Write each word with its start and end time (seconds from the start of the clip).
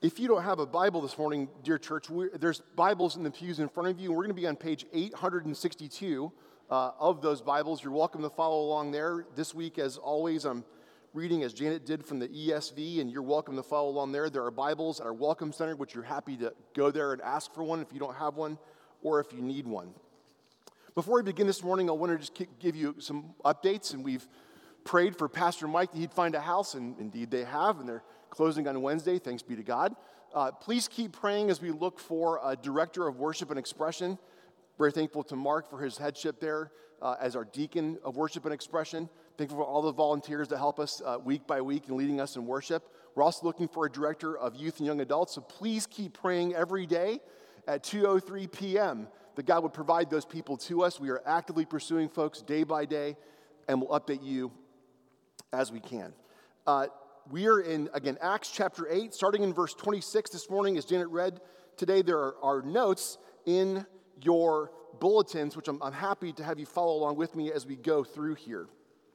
If 0.00 0.20
you 0.20 0.28
don't 0.28 0.44
have 0.44 0.60
a 0.60 0.66
Bible 0.66 1.00
this 1.00 1.18
morning, 1.18 1.48
dear 1.64 1.76
church, 1.76 2.06
there's 2.38 2.60
Bibles 2.76 3.16
in 3.16 3.24
the 3.24 3.32
pews 3.32 3.58
in 3.58 3.68
front 3.68 3.88
of 3.88 3.98
you, 3.98 4.12
we're 4.12 4.22
going 4.22 4.28
to 4.28 4.40
be 4.40 4.46
on 4.46 4.54
page 4.54 4.86
862 4.92 6.32
uh, 6.70 6.90
of 7.00 7.20
those 7.20 7.42
Bibles. 7.42 7.82
You're 7.82 7.92
welcome 7.92 8.22
to 8.22 8.30
follow 8.30 8.60
along 8.60 8.92
there. 8.92 9.26
This 9.34 9.56
week, 9.56 9.76
as 9.80 9.96
always, 9.96 10.44
I'm 10.44 10.64
reading 11.14 11.42
as 11.42 11.52
Janet 11.52 11.84
did 11.84 12.06
from 12.06 12.20
the 12.20 12.28
ESV, 12.28 13.00
and 13.00 13.10
you're 13.10 13.22
welcome 13.22 13.56
to 13.56 13.62
follow 13.64 13.88
along 13.88 14.12
there. 14.12 14.30
There 14.30 14.44
are 14.44 14.52
Bibles 14.52 15.00
at 15.00 15.06
our 15.06 15.12
Welcome 15.12 15.52
Center, 15.52 15.74
which 15.74 15.96
you're 15.96 16.04
happy 16.04 16.36
to 16.36 16.54
go 16.76 16.92
there 16.92 17.12
and 17.12 17.20
ask 17.20 17.52
for 17.52 17.64
one 17.64 17.80
if 17.80 17.92
you 17.92 17.98
don't 17.98 18.14
have 18.14 18.36
one 18.36 18.56
or 19.02 19.18
if 19.18 19.32
you 19.32 19.42
need 19.42 19.66
one. 19.66 19.92
Before 20.94 21.16
we 21.16 21.24
begin 21.24 21.48
this 21.48 21.64
morning, 21.64 21.90
I 21.90 21.92
want 21.94 22.12
to 22.12 22.18
just 22.18 22.40
give 22.60 22.76
you 22.76 22.94
some 23.00 23.34
updates, 23.44 23.94
and 23.94 24.04
we've 24.04 24.28
prayed 24.84 25.16
for 25.16 25.28
Pastor 25.28 25.66
Mike 25.66 25.90
that 25.90 25.98
he'd 25.98 26.12
find 26.12 26.36
a 26.36 26.40
house, 26.40 26.74
and 26.74 26.96
indeed 27.00 27.32
they 27.32 27.42
have, 27.42 27.80
and 27.80 27.88
they're 27.88 28.04
closing 28.30 28.66
on 28.68 28.80
Wednesday, 28.82 29.18
thanks 29.18 29.42
be 29.42 29.56
to 29.56 29.62
God. 29.62 29.94
Uh, 30.34 30.50
please 30.50 30.88
keep 30.88 31.12
praying 31.12 31.50
as 31.50 31.60
we 31.60 31.70
look 31.70 31.98
for 31.98 32.40
a 32.44 32.54
director 32.54 33.06
of 33.06 33.16
worship 33.16 33.50
and 33.50 33.58
expression. 33.58 34.18
Very 34.76 34.92
thankful 34.92 35.24
to 35.24 35.36
Mark 35.36 35.68
for 35.68 35.80
his 35.80 35.98
headship 35.98 36.38
there 36.40 36.70
uh, 37.00 37.16
as 37.20 37.34
our 37.34 37.44
deacon 37.44 37.98
of 38.04 38.16
worship 38.16 38.44
and 38.44 38.52
expression. 38.52 39.08
Thankful 39.36 39.58
for 39.58 39.64
all 39.64 39.82
the 39.82 39.92
volunteers 39.92 40.48
that 40.48 40.58
help 40.58 40.78
us 40.78 41.00
uh, 41.04 41.18
week 41.22 41.46
by 41.46 41.60
week 41.60 41.88
in 41.88 41.96
leading 41.96 42.20
us 42.20 42.36
in 42.36 42.46
worship. 42.46 42.92
We're 43.14 43.22
also 43.22 43.46
looking 43.46 43.68
for 43.68 43.86
a 43.86 43.90
director 43.90 44.36
of 44.36 44.54
youth 44.56 44.78
and 44.78 44.86
young 44.86 45.00
adults, 45.00 45.34
so 45.34 45.40
please 45.40 45.86
keep 45.86 46.20
praying 46.20 46.54
every 46.54 46.86
day 46.86 47.20
at 47.66 47.82
2:03 47.82 48.50
p.m. 48.50 49.08
that 49.36 49.46
God 49.46 49.62
would 49.62 49.72
provide 49.72 50.10
those 50.10 50.24
people 50.24 50.56
to 50.58 50.82
us. 50.82 51.00
We 51.00 51.10
are 51.10 51.22
actively 51.26 51.64
pursuing 51.64 52.08
folks 52.08 52.42
day 52.42 52.64
by 52.64 52.84
day, 52.84 53.16
and 53.68 53.80
we'll 53.80 53.98
update 53.98 54.22
you 54.22 54.50
as 55.52 55.72
we 55.72 55.80
can. 55.80 56.12
Uh, 56.66 56.86
we 57.30 57.46
are 57.46 57.60
in, 57.60 57.90
again, 57.92 58.16
Acts 58.20 58.50
chapter 58.50 58.88
8, 58.88 59.12
starting 59.12 59.42
in 59.42 59.52
verse 59.52 59.74
26 59.74 60.30
this 60.30 60.48
morning, 60.48 60.78
as 60.78 60.84
Janet 60.84 61.08
read 61.08 61.40
today. 61.76 62.02
There 62.02 62.18
are, 62.18 62.34
are 62.42 62.62
notes 62.62 63.18
in 63.44 63.84
your 64.22 64.72
bulletins, 64.98 65.56
which 65.56 65.68
I'm, 65.68 65.82
I'm 65.82 65.92
happy 65.92 66.32
to 66.32 66.44
have 66.44 66.58
you 66.58 66.66
follow 66.66 66.94
along 66.94 67.16
with 67.16 67.36
me 67.36 67.52
as 67.52 67.66
we 67.66 67.76
go 67.76 68.02
through 68.02 68.34
here. 68.34 68.66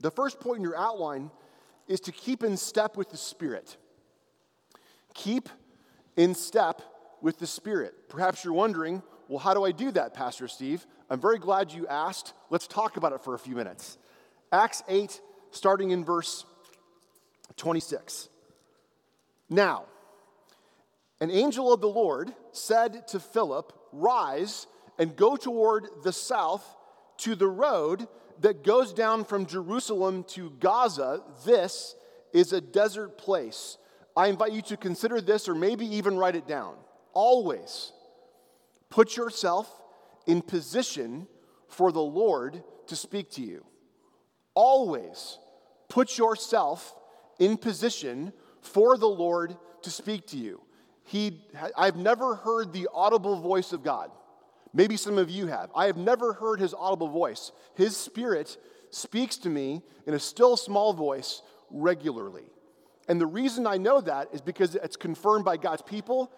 The 0.02 0.12
first 0.12 0.40
point 0.40 0.58
in 0.58 0.64
your 0.64 0.78
outline 0.78 1.32
is 1.88 2.00
to 2.02 2.12
keep 2.12 2.44
in 2.44 2.56
step 2.56 2.98
with 2.98 3.10
the 3.10 3.18
Spirit. 3.18 3.78
Keep 5.14 5.50
in 6.16 6.36
step 6.36 6.82
with 7.22 7.40
the 7.40 7.48
Spirit. 7.48 8.10
Perhaps 8.10 8.44
you're 8.44 8.54
wondering, 8.54 9.02
well, 9.28 9.40
how 9.40 9.54
do 9.54 9.64
I 9.64 9.72
do 9.72 9.92
that, 9.92 10.14
Pastor 10.14 10.48
Steve? 10.48 10.86
I'm 11.10 11.20
very 11.20 11.40
glad 11.40 11.72
you 11.72 11.88
asked. 11.88 12.34
Let's 12.50 12.68
talk 12.68 12.98
about 12.98 13.14
it 13.14 13.22
for 13.22 13.34
a 13.34 13.40
few 13.40 13.56
minutes. 13.56 13.98
Acts 14.52 14.84
8, 14.88 15.20
starting 15.52 15.92
in 15.92 16.06
verse 16.06 16.46
26. 17.58 18.30
Now, 19.50 19.86
an 21.20 21.32
angel 21.32 21.72
of 21.72 21.82
the 21.82 21.88
Lord 21.88 22.34
said 22.52 23.08
to 23.10 23.20
Philip, 23.20 23.72
Rise 23.92 24.68
and 24.98 25.16
go 25.16 25.36
toward 25.36 25.88
the 26.04 26.14
south 26.14 26.66
to 27.18 27.36
the 27.36 27.48
road 27.48 28.08
that 28.42 28.64
goes 28.64 28.94
down 28.94 29.26
from 29.26 29.46
Jerusalem 29.46 30.24
to 30.30 30.52
Gaza. 30.60 31.22
This 31.46 31.96
is 32.34 32.52
a 32.52 32.62
desert 32.62 33.18
place. 33.18 33.78
I 34.16 34.28
invite 34.28 34.52
you 34.52 34.62
to 34.64 34.78
consider 34.78 35.22
this 35.22 35.48
or 35.48 35.56
maybe 35.56 35.86
even 35.86 36.18
write 36.18 36.36
it 36.36 36.48
down. 36.48 36.76
Always 37.14 37.92
put 38.90 39.16
yourself 39.16 39.70
in 40.26 40.42
position 40.42 41.28
for 41.68 41.92
the 41.92 42.02
Lord 42.02 42.64
to 42.88 42.96
speak 42.96 43.32
to 43.32 43.42
you. 43.42 43.66
Always 44.54 45.40
put 45.90 46.18
yourself 46.18 46.96
in 47.40 47.58
position 47.58 48.34
for 48.62 48.98
the 48.98 49.08
Lord 49.08 49.56
to 49.84 49.90
speak 49.90 50.28
to 50.28 50.38
you. 50.38 50.62
He, 51.04 51.42
I've 51.78 51.98
never 51.98 52.36
heard 52.36 52.72
the 52.72 52.88
audible 52.94 53.40
voice 53.40 53.74
of 53.74 53.84
God. 53.84 54.12
Maybe 54.74 54.98
some 54.98 55.18
of 55.18 55.30
you 55.30 55.48
have. 55.48 55.70
I 55.76 55.86
have 55.86 55.98
never 55.98 56.34
heard 56.34 56.60
his 56.60 56.74
audible 56.74 57.10
voice. 57.10 57.52
His 57.76 57.96
spirit 57.96 58.58
speaks 58.90 59.38
to 59.38 59.50
me 59.50 59.82
in 60.08 60.14
a 60.14 60.20
still 60.20 60.58
small 60.58 60.94
voice 60.94 61.42
regularly. 61.70 62.46
And 63.08 63.20
the 63.20 63.26
reason 63.26 63.68
I 63.68 63.78
know 63.78 64.02
that 64.02 64.30
is 64.34 64.42
because 64.42 64.76
it's 64.76 64.96
confirmed 64.96 65.46
by 65.46 65.58
God's 65.58 65.82
people, 65.82 66.32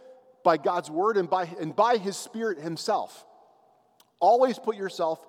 by 0.43 0.57
God's 0.57 0.89
word, 0.89 1.17
and 1.17 1.29
by, 1.29 1.43
and 1.59 1.75
by 1.75 1.97
his 1.97 2.17
spirit 2.17 2.59
himself. 2.59 3.25
Always 4.19 4.57
put 4.57 4.75
yourself 4.75 5.25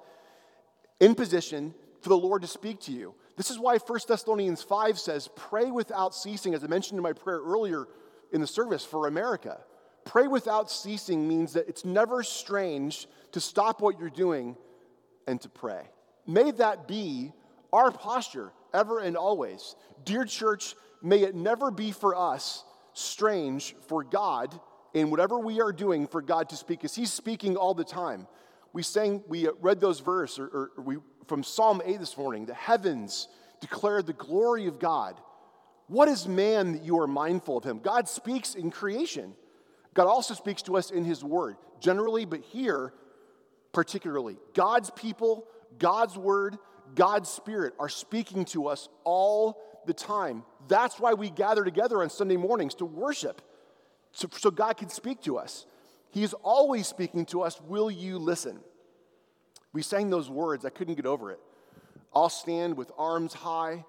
in 0.99 1.15
position 1.15 1.75
for 2.01 2.09
the 2.09 2.17
Lord 2.17 2.43
to 2.43 2.49
speak 2.49 2.81
to 2.83 2.93
you. 2.93 3.15
This 3.37 3.51
is 3.51 3.59
why 3.59 3.79
1 3.79 4.01
Thessalonians 4.09 4.63
5 4.63 4.99
says, 4.99 5.29
Pray 5.37 5.71
without 5.71 6.15
ceasing, 6.15 6.55
as 6.55 6.65
I 6.65 6.69
mentioned 6.69 6.99
in 6.99 7.03
my 7.03 7.13
prayer 7.13 7.41
earlier 7.41 7.87
in 8.33 8.41
the 8.41 8.47
service 8.47 8.85
for 8.85 9.07
America. 9.07 9.61
Pray 10.05 10.27
without 10.27 10.71
ceasing 10.71 11.29
means 11.29 11.53
that 11.53 11.69
it's 11.69 11.85
never 11.85 12.23
strange 12.23 13.07
to 13.33 13.41
stop 13.41 13.81
what 13.81 13.99
you're 13.99 14.09
doing 14.09 14.57
and 15.27 15.41
to 15.43 15.49
pray. 15.49 15.83
May 16.27 16.53
that 16.53 16.89
be 16.89 17.33
our 17.73 17.91
posture 17.91 18.53
ever 18.73 19.01
and 19.01 19.17
always. 19.17 19.77
Dear 20.05 20.25
church, 20.25 20.75
may 21.03 21.23
it 21.23 21.35
never 21.35 21.71
be 21.71 21.93
for 21.93 22.15
us 22.15 22.65
strange 22.93 23.75
for 23.89 24.03
God 24.03 24.59
in 24.95 25.11
whatever 25.11 25.39
we 25.39 25.61
are 25.61 25.73
doing 25.73 26.07
for 26.07 26.23
God 26.23 26.49
to 26.49 26.57
speak, 26.57 26.79
because 26.81 26.95
He's 26.95 27.13
speaking 27.13 27.57
all 27.57 27.75
the 27.75 27.85
time. 27.85 28.27
We 28.73 28.83
sang, 28.83 29.23
we 29.29 29.49
read 29.61 29.81
those 29.81 30.01
verses, 30.01 30.39
or, 30.39 30.47
or 30.47 30.71
we 30.83 30.97
from 31.27 31.43
Psalm 31.43 31.83
8 31.85 31.99
this 31.99 32.17
morning 32.17 32.47
the 32.47 32.55
heavens 32.55 33.29
declare 33.61 34.03
the 34.03 34.13
glory 34.13 34.67
of 34.67 34.79
God. 34.79 35.21
What 35.89 36.09
is 36.09 36.27
man 36.27 36.73
that 36.73 36.85
you 36.85 36.99
are 37.01 37.07
mindful 37.07 37.59
of 37.59 37.65
him? 37.65 37.79
God 37.79 38.09
speaks 38.09 38.55
in 38.55 38.71
creation. 38.71 39.35
God 39.95 40.07
also 40.07 40.35
speaks 40.35 40.63
to 40.63 40.77
us 40.77 40.91
in 40.91 41.05
his 41.05 41.25
word, 41.25 41.57
generally, 41.81 42.25
but 42.25 42.41
here 42.41 42.93
particularly. 43.73 44.37
God's 44.55 44.91
people, 44.91 45.47
God's 45.79 46.17
word, 46.17 46.59
God's 46.95 47.29
spirit 47.29 47.75
are 47.79 47.89
speaking 47.89 48.45
to 48.47 48.69
us 48.69 48.89
all 49.05 49.63
the 49.87 49.95
time. 49.95 50.45
That's 50.69 50.99
why 50.99 51.15
we 51.15 51.31
gather 51.31 51.65
together 51.65 52.03
on 52.03 52.11
Sunday 52.11 52.37
mornings 52.37 52.75
to 52.77 52.85
worship, 52.85 53.41
so, 54.13 54.29
so 54.33 54.51
God 54.51 54.77
can 54.77 54.89
speak 54.89 55.23
to 55.23 55.39
us. 55.39 55.67
He 56.11 56.23
is 56.23 56.35
always 56.43 56.87
speaking 56.87 57.27
to 57.27 57.43
us. 57.43 57.61
Will 57.61 57.91
you 57.91 58.19
listen? 58.19 58.61
We 59.77 59.83
sang 59.83 60.09
those 60.09 60.31
words, 60.31 60.65
I 60.65 60.71
couldn't 60.71 60.95
get 60.95 61.05
over 61.05 61.31
it. 61.31 61.39
I'll 62.15 62.31
stand 62.31 62.79
with 62.79 62.91
arms 62.97 63.35
high 63.35 63.85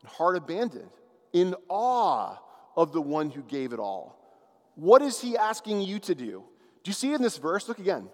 and 0.00 0.08
heart 0.08 0.34
abandoned, 0.34 0.88
in 1.34 1.54
awe 1.68 2.38
of 2.74 2.94
the 2.94 3.02
one 3.02 3.28
who 3.28 3.42
gave 3.42 3.74
it 3.74 3.78
all. 3.78 4.18
What 4.76 5.02
is 5.02 5.20
he 5.20 5.36
asking 5.36 5.82
you 5.82 5.98
to 5.98 6.14
do? 6.14 6.42
Do 6.82 6.88
you 6.88 6.94
see 6.94 7.12
in 7.12 7.20
this 7.20 7.36
verse? 7.36 7.68
Look 7.68 7.78
again. 7.78 8.08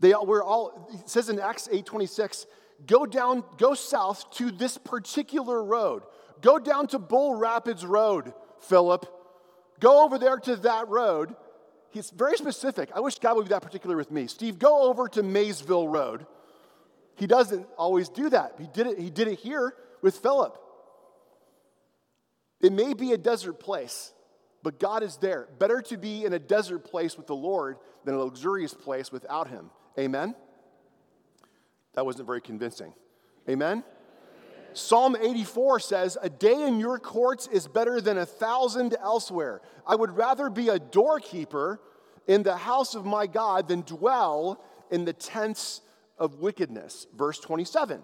They 0.00 0.14
were 0.14 0.42
all, 0.42 0.88
it 0.90 1.10
says 1.10 1.28
in 1.28 1.38
Acts 1.38 1.68
8:26, 1.70 2.46
go 2.86 3.04
down, 3.04 3.44
go 3.58 3.74
south 3.74 4.30
to 4.36 4.50
this 4.50 4.78
particular 4.78 5.62
road. 5.62 6.02
Go 6.40 6.58
down 6.58 6.86
to 6.86 6.98
Bull 6.98 7.34
Rapids 7.34 7.84
Road, 7.84 8.32
Philip. 8.60 9.04
Go 9.80 10.02
over 10.02 10.18
there 10.18 10.38
to 10.38 10.56
that 10.56 10.88
road 10.88 11.36
he's 11.90 12.10
very 12.10 12.36
specific. 12.36 12.90
I 12.94 13.00
wish 13.00 13.18
God 13.18 13.36
would 13.36 13.44
be 13.44 13.50
that 13.50 13.62
particular 13.62 13.96
with 13.96 14.10
me. 14.10 14.26
Steve, 14.26 14.58
go 14.58 14.88
over 14.88 15.08
to 15.08 15.22
Maysville 15.22 15.88
Road. 15.88 16.26
He 17.16 17.26
doesn't 17.26 17.66
always 17.76 18.08
do 18.08 18.30
that. 18.30 18.54
He 18.58 18.68
did 18.72 18.86
it, 18.86 18.98
he 18.98 19.10
did 19.10 19.28
it 19.28 19.38
here 19.38 19.74
with 20.02 20.16
Philip. 20.16 20.56
It 22.60 22.72
may 22.72 22.94
be 22.94 23.12
a 23.12 23.18
desert 23.18 23.60
place, 23.60 24.12
but 24.62 24.80
God 24.80 25.02
is 25.02 25.16
there. 25.16 25.48
Better 25.58 25.80
to 25.82 25.96
be 25.96 26.24
in 26.24 26.32
a 26.32 26.38
desert 26.38 26.80
place 26.80 27.16
with 27.16 27.26
the 27.26 27.36
Lord 27.36 27.76
than 28.04 28.14
a 28.14 28.18
luxurious 28.18 28.74
place 28.74 29.12
without 29.12 29.48
Him. 29.48 29.70
Amen? 29.98 30.34
That 31.94 32.04
wasn't 32.04 32.26
very 32.26 32.40
convincing. 32.40 32.92
Amen? 33.48 33.84
Psalm 34.78 35.16
84 35.20 35.80
says, 35.80 36.18
A 36.22 36.30
day 36.30 36.66
in 36.66 36.78
your 36.80 36.98
courts 36.98 37.48
is 37.48 37.66
better 37.66 38.00
than 38.00 38.18
a 38.18 38.26
thousand 38.26 38.96
elsewhere. 39.00 39.60
I 39.86 39.96
would 39.96 40.16
rather 40.16 40.48
be 40.48 40.68
a 40.68 40.78
doorkeeper 40.78 41.80
in 42.26 42.42
the 42.42 42.56
house 42.56 42.94
of 42.94 43.04
my 43.04 43.26
God 43.26 43.68
than 43.68 43.82
dwell 43.82 44.62
in 44.90 45.04
the 45.04 45.12
tents 45.12 45.80
of 46.18 46.36
wickedness. 46.36 47.06
Verse 47.16 47.38
27. 47.40 48.02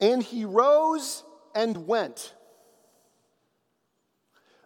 And 0.00 0.22
he 0.22 0.44
rose 0.44 1.24
and 1.54 1.86
went. 1.86 2.34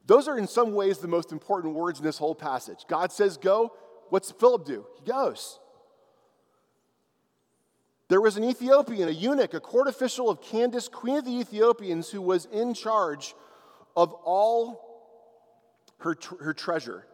Those 0.07 0.29
are 0.29 0.39
in 0.39 0.47
some 0.47 0.75
ways 0.75 0.99
the 0.99 1.09
most 1.09 1.33
important 1.33 1.75
words 1.75 1.99
in 1.99 2.05
this 2.05 2.19
whole 2.19 2.35
passage. 2.35 2.85
God 2.89 3.13
says, 3.13 3.37
Go. 3.37 3.73
What's 4.09 4.31
Philip 4.31 4.65
do? 4.65 4.87
He 4.99 5.11
goes. 5.11 5.59
There 8.09 8.21
was 8.21 8.37
an 8.37 8.45
Ethiopian, 8.45 9.09
a 9.09 9.13
eunuch, 9.13 9.55
a 9.55 9.61
court 9.61 9.89
official 9.89 10.31
of 10.31 10.41
Candace, 10.41 10.89
queen 10.89 11.17
of 11.17 11.25
the 11.25 11.39
Ethiopians, 11.41 12.11
who 12.11 12.23
was 12.23 12.45
in 12.47 12.73
charge 12.73 13.35
of 13.97 14.13
all 14.25 14.87
her, 15.99 16.17
her 16.41 16.55
treasure. 16.55 17.07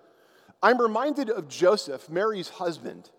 I'm 0.62 0.80
reminded 0.80 1.30
of 1.30 1.48
Joseph, 1.48 2.10
Mary's 2.10 2.48
husband, 2.48 3.10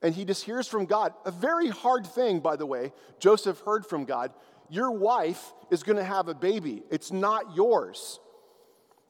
and 0.00 0.14
he 0.14 0.24
just 0.24 0.44
hears 0.44 0.66
from 0.66 0.86
God. 0.86 1.12
A 1.24 1.30
very 1.30 1.68
hard 1.68 2.06
thing, 2.06 2.40
by 2.40 2.56
the 2.56 2.66
way, 2.66 2.92
Joseph 3.20 3.60
heard 3.60 3.86
from 3.86 4.04
God. 4.04 4.32
Your 4.68 4.90
wife 4.90 5.52
is 5.70 5.82
going 5.82 5.98
to 5.98 6.04
have 6.04 6.28
a 6.28 6.34
baby, 6.34 6.82
it's 6.90 7.12
not 7.12 7.54
yours. 7.54 8.18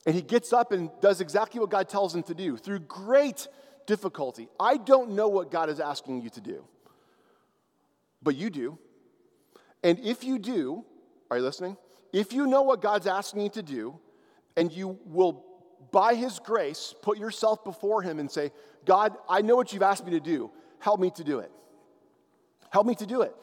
And 0.05 0.17
he 0.17 0.21
gets 0.21 0.53
up 0.53 0.73
and 0.73 0.91
does 1.01 1.21
exactly 1.21 1.61
what 1.61 1.71
God 1.71 1.89
tells 1.89 2.13
him 2.13 2.25
to 2.25 2.35
do 2.35 2.57
through 2.57 2.81
great 2.81 3.47
difficulty. 3.87 4.49
I 4.59 4.77
don't 4.77 5.13
know 5.13 5.29
what 5.29 5.51
God 5.53 5.71
is 5.71 5.79
asking 5.79 6.23
you 6.23 6.31
to 6.31 6.41
do, 6.41 6.65
but 8.23 8.37
you 8.37 8.51
do. 8.51 8.79
And 9.83 9.99
if 10.01 10.25
you 10.25 10.39
do, 10.39 10.85
are 11.31 11.39
you 11.39 11.43
listening? 11.43 11.77
If 12.13 12.33
you 12.33 12.47
know 12.47 12.63
what 12.63 12.83
God's 12.83 13.07
asking 13.07 13.43
you 13.43 13.49
to 13.51 13.63
do, 13.63 13.99
and 14.57 14.71
you 14.71 14.99
will, 15.07 15.45
by 15.91 16.15
His 16.15 16.39
grace, 16.39 16.95
put 17.03 17.19
yourself 17.19 17.65
before 17.65 18.03
Him 18.03 18.19
and 18.19 18.31
say, 18.31 18.53
God, 18.85 19.17
I 19.29 19.43
know 19.43 19.57
what 19.57 19.73
you've 19.73 19.83
asked 19.83 20.05
me 20.05 20.13
to 20.13 20.21
do. 20.21 20.51
Help 20.79 21.01
me 21.01 21.11
to 21.13 21.25
do 21.25 21.39
it. 21.39 21.51
Help 22.71 22.87
me 22.87 22.95
to 22.97 23.07
do 23.07 23.23
it. 23.23 23.35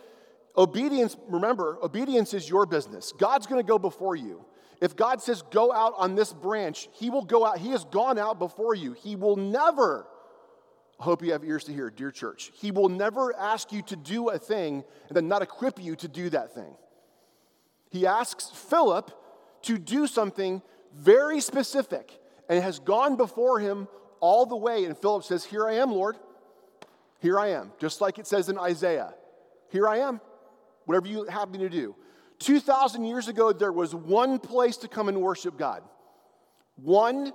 Obedience, 0.57 1.15
remember, 1.27 1.77
obedience 1.81 2.33
is 2.33 2.49
your 2.49 2.65
business. 2.65 3.13
God's 3.17 3.47
going 3.47 3.61
to 3.61 3.67
go 3.67 3.79
before 3.79 4.15
you. 4.15 4.45
If 4.81 4.95
God 4.95 5.21
says, 5.21 5.41
go 5.51 5.73
out 5.73 5.93
on 5.97 6.15
this 6.15 6.33
branch, 6.33 6.89
He 6.93 7.09
will 7.09 7.23
go 7.23 7.45
out. 7.45 7.57
He 7.57 7.69
has 7.71 7.85
gone 7.85 8.17
out 8.17 8.39
before 8.39 8.75
you. 8.75 8.93
He 8.93 9.15
will 9.15 9.35
never, 9.35 10.07
hope 10.99 11.23
you 11.23 11.31
have 11.31 11.43
ears 11.43 11.63
to 11.65 11.73
hear, 11.73 11.89
dear 11.89 12.11
church, 12.11 12.51
He 12.55 12.71
will 12.71 12.89
never 12.89 13.35
ask 13.35 13.71
you 13.71 13.81
to 13.83 13.95
do 13.95 14.29
a 14.29 14.37
thing 14.37 14.83
and 15.07 15.15
then 15.15 15.27
not 15.27 15.41
equip 15.41 15.81
you 15.81 15.95
to 15.97 16.07
do 16.07 16.29
that 16.29 16.53
thing. 16.53 16.75
He 17.89 18.05
asks 18.05 18.49
Philip 18.49 19.11
to 19.63 19.77
do 19.77 20.07
something 20.07 20.61
very 20.95 21.39
specific 21.39 22.19
and 22.47 22.63
has 22.63 22.79
gone 22.79 23.15
before 23.15 23.59
him 23.59 23.87
all 24.19 24.45
the 24.45 24.55
way. 24.55 24.85
And 24.85 24.97
Philip 24.97 25.23
says, 25.23 25.45
Here 25.45 25.67
I 25.67 25.75
am, 25.75 25.91
Lord. 25.91 26.17
Here 27.19 27.39
I 27.39 27.49
am. 27.49 27.71
Just 27.79 28.01
like 28.01 28.17
it 28.17 28.27
says 28.27 28.49
in 28.49 28.57
Isaiah, 28.57 29.13
Here 29.71 29.87
I 29.87 29.97
am. 29.99 30.21
Whatever 30.85 31.07
you 31.07 31.25
have 31.25 31.49
me 31.49 31.59
to 31.59 31.69
do. 31.69 31.95
2,000 32.39 33.03
years 33.03 33.27
ago, 33.27 33.51
there 33.51 33.71
was 33.71 33.93
one 33.93 34.39
place 34.39 34.77
to 34.77 34.87
come 34.87 35.09
and 35.09 35.21
worship 35.21 35.57
God. 35.57 35.83
One 36.77 37.33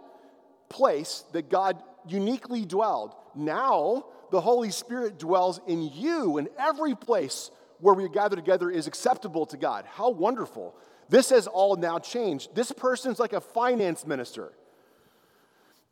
place 0.71 1.25
that 1.33 1.51
God 1.51 1.83
uniquely 2.07 2.65
dwelled. 2.65 3.15
Now, 3.35 4.07
the 4.31 4.41
Holy 4.41 4.71
Spirit 4.71 5.19
dwells 5.19 5.61
in 5.67 5.83
you, 5.83 6.39
and 6.39 6.49
every 6.59 6.95
place 6.95 7.51
where 7.81 7.95
we 7.95 8.09
gather 8.09 8.37
together 8.37 8.71
is 8.71 8.87
acceptable 8.87 9.47
to 9.47 9.57
God. 9.57 9.85
How 9.87 10.11
wonderful. 10.11 10.75
This 11.09 11.31
has 11.31 11.47
all 11.47 11.77
now 11.77 11.99
changed. 11.99 12.55
This 12.55 12.73
person's 12.73 13.19
like 13.19 13.33
a 13.33 13.41
finance 13.41 14.07
minister. 14.07 14.53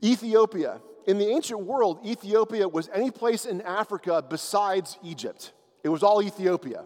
Ethiopia. 0.02 0.80
In 1.06 1.18
the 1.18 1.28
ancient 1.28 1.60
world, 1.60 2.06
Ethiopia 2.06 2.68
was 2.68 2.88
any 2.94 3.10
place 3.10 3.44
in 3.44 3.60
Africa 3.62 4.24
besides 4.26 4.98
Egypt. 5.02 5.52
It 5.82 5.88
was 5.88 6.02
all 6.02 6.22
Ethiopia. 6.22 6.84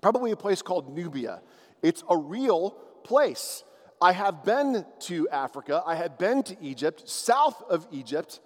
Probably 0.00 0.30
a 0.30 0.36
place 0.36 0.62
called 0.62 0.94
Nubia. 0.94 1.40
It's 1.82 2.04
a 2.08 2.16
real 2.16 2.70
place. 3.04 3.64
I 4.00 4.12
have 4.12 4.44
been 4.44 4.84
to 5.00 5.28
Africa, 5.30 5.82
I 5.86 5.94
have 5.94 6.18
been 6.18 6.42
to 6.44 6.56
Egypt. 6.60 7.08
South 7.08 7.62
of 7.68 7.86
Egypt 7.90 8.40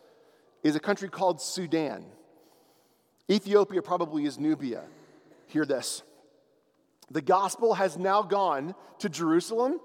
is 0.63 0.77
a 0.77 0.81
country 0.81 1.09
called 1.09 1.41
Sudan. 1.41 2.05
Ethiopia 3.31 3.83
probably 3.83 4.27
is 4.27 4.39
Nubia. 4.39 4.85
Hear 5.47 5.65
this. 5.65 6.03
The 7.11 7.21
gospel 7.21 7.75
has 7.75 7.97
now 7.97 8.23
gone 8.23 8.75
to 9.01 9.09
Jerusalem, 9.09 9.81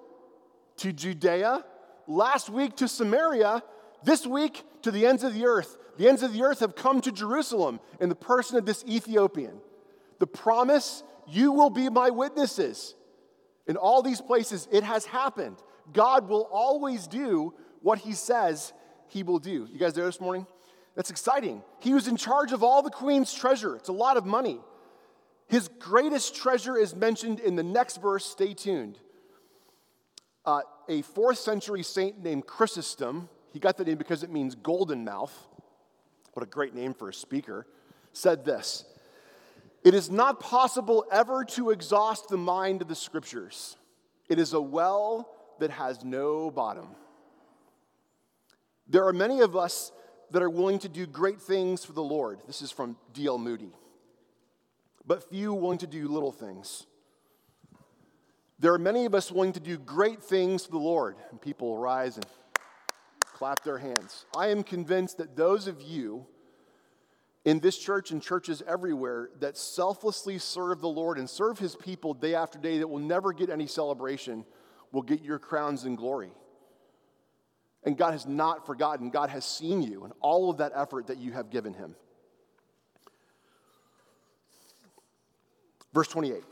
to 0.77 0.93
Judea, 0.93 1.63
last 2.07 2.49
week 2.49 2.75
to 2.77 2.87
Samaria, 2.87 3.63
this 4.03 4.27
week 4.27 4.63
to 4.83 4.91
the 4.91 5.07
ends 5.07 5.23
of 5.23 5.33
the 5.33 5.45
earth. 5.45 5.77
The 5.97 6.07
ends 6.07 6.21
of 6.21 6.33
the 6.33 6.43
earth 6.43 6.59
have 6.59 6.75
come 6.75 7.01
to 7.01 7.11
Jerusalem 7.11 7.79
in 7.99 8.09
the 8.09 8.15
person 8.15 8.57
of 8.57 8.65
this 8.65 8.83
Ethiopian. 8.87 9.59
The 10.19 10.27
promise, 10.27 11.03
you 11.27 11.51
will 11.51 11.69
be 11.69 11.89
my 11.89 12.09
witnesses. 12.09 12.95
In 13.67 13.77
all 13.77 14.01
these 14.01 14.21
places, 14.21 14.67
it 14.71 14.83
has 14.83 15.05
happened. 15.05 15.57
God 15.91 16.27
will 16.27 16.47
always 16.51 17.07
do 17.07 17.53
what 17.81 17.99
he 17.99 18.13
says 18.13 18.73
he 19.07 19.23
will 19.23 19.39
do. 19.39 19.67
You 19.71 19.79
guys 19.79 19.93
there 19.93 20.05
this 20.05 20.21
morning? 20.21 20.47
That's 20.95 21.09
exciting. 21.09 21.61
He 21.79 21.93
was 21.93 22.07
in 22.07 22.15
charge 22.15 22.51
of 22.51 22.63
all 22.63 22.81
the 22.81 22.89
queen's 22.89 23.33
treasure. 23.33 23.75
It's 23.75 23.89
a 23.89 23.93
lot 23.93 24.17
of 24.17 24.25
money. 24.25 24.59
His 25.47 25.67
greatest 25.79 26.35
treasure 26.35 26.77
is 26.77 26.95
mentioned 26.95 27.39
in 27.39 27.55
the 27.55 27.63
next 27.63 28.01
verse. 28.01 28.25
Stay 28.25 28.53
tuned. 28.53 28.97
Uh, 30.45 30.61
a 30.87 31.01
fourth 31.01 31.37
century 31.37 31.83
saint 31.83 32.23
named 32.23 32.45
Chrysostom, 32.47 33.29
he 33.51 33.59
got 33.59 33.77
the 33.77 33.85
name 33.85 33.97
because 33.97 34.23
it 34.23 34.29
means 34.29 34.55
golden 34.55 35.03
mouth. 35.03 35.33
What 36.33 36.43
a 36.43 36.49
great 36.49 36.75
name 36.75 36.93
for 36.93 37.09
a 37.09 37.13
speaker. 37.13 37.65
Said 38.13 38.45
this 38.45 38.85
It 39.85 39.93
is 39.93 40.11
not 40.11 40.41
possible 40.41 41.05
ever 41.09 41.45
to 41.45 41.69
exhaust 41.69 42.27
the 42.27 42.37
mind 42.37 42.81
of 42.81 42.89
the 42.89 42.95
scriptures, 42.95 43.77
it 44.27 44.39
is 44.39 44.51
a 44.51 44.61
well 44.61 45.29
that 45.59 45.69
has 45.71 46.03
no 46.03 46.51
bottom. 46.51 46.89
There 48.87 49.07
are 49.07 49.13
many 49.13 49.39
of 49.39 49.55
us 49.55 49.93
that 50.31 50.43
are 50.43 50.49
willing 50.49 50.79
to 50.79 50.89
do 50.89 51.07
great 51.07 51.41
things 51.41 51.85
for 51.85 51.93
the 51.93 52.03
Lord. 52.03 52.41
This 52.45 52.61
is 52.61 52.69
from 52.69 52.97
D.L. 53.13 53.37
Moody 53.37 53.71
but 55.07 55.29
few 55.29 55.53
willing 55.53 55.77
to 55.79 55.87
do 55.87 56.07
little 56.07 56.31
things. 56.31 56.85
There 58.59 58.73
are 58.73 58.79
many 58.79 59.05
of 59.05 59.13
us 59.13 59.31
willing 59.31 59.53
to 59.53 59.59
do 59.59 59.77
great 59.77 60.23
things 60.23 60.65
for 60.65 60.71
the 60.71 60.77
Lord, 60.77 61.17
and 61.29 61.41
people 61.41 61.77
rise 61.77 62.15
and 62.15 62.25
clap 63.21 63.63
their 63.63 63.77
hands. 63.77 64.25
I 64.35 64.47
am 64.47 64.63
convinced 64.63 65.17
that 65.17 65.35
those 65.35 65.67
of 65.67 65.81
you 65.81 66.25
in 67.45 67.59
this 67.59 67.77
church 67.77 68.09
and 68.09 68.21
churches 68.21 68.63
everywhere 68.67 69.29
that 69.39 69.55
selflessly 69.55 70.39
serve 70.39 70.81
the 70.81 70.89
Lord 70.89 71.19
and 71.19 71.29
serve 71.29 71.59
his 71.59 71.75
people 71.75 72.15
day 72.15 72.33
after 72.33 72.57
day 72.57 72.79
that 72.79 72.87
will 72.87 72.99
never 72.99 73.31
get 73.31 73.51
any 73.51 73.67
celebration 73.67 74.43
will 74.91 75.03
get 75.03 75.21
your 75.21 75.37
crowns 75.37 75.85
in 75.85 75.95
glory. 75.95 76.31
And 77.83 77.95
God 77.95 78.13
has 78.13 78.25
not 78.25 78.65
forgotten. 78.65 79.11
God 79.11 79.29
has 79.29 79.45
seen 79.45 79.83
you 79.83 80.03
and 80.05 80.13
all 80.21 80.49
of 80.49 80.57
that 80.57 80.71
effort 80.75 81.07
that 81.07 81.19
you 81.19 81.33
have 81.33 81.51
given 81.51 81.73
him. 81.73 81.95
Verse 85.93 86.07
28. 86.07 86.43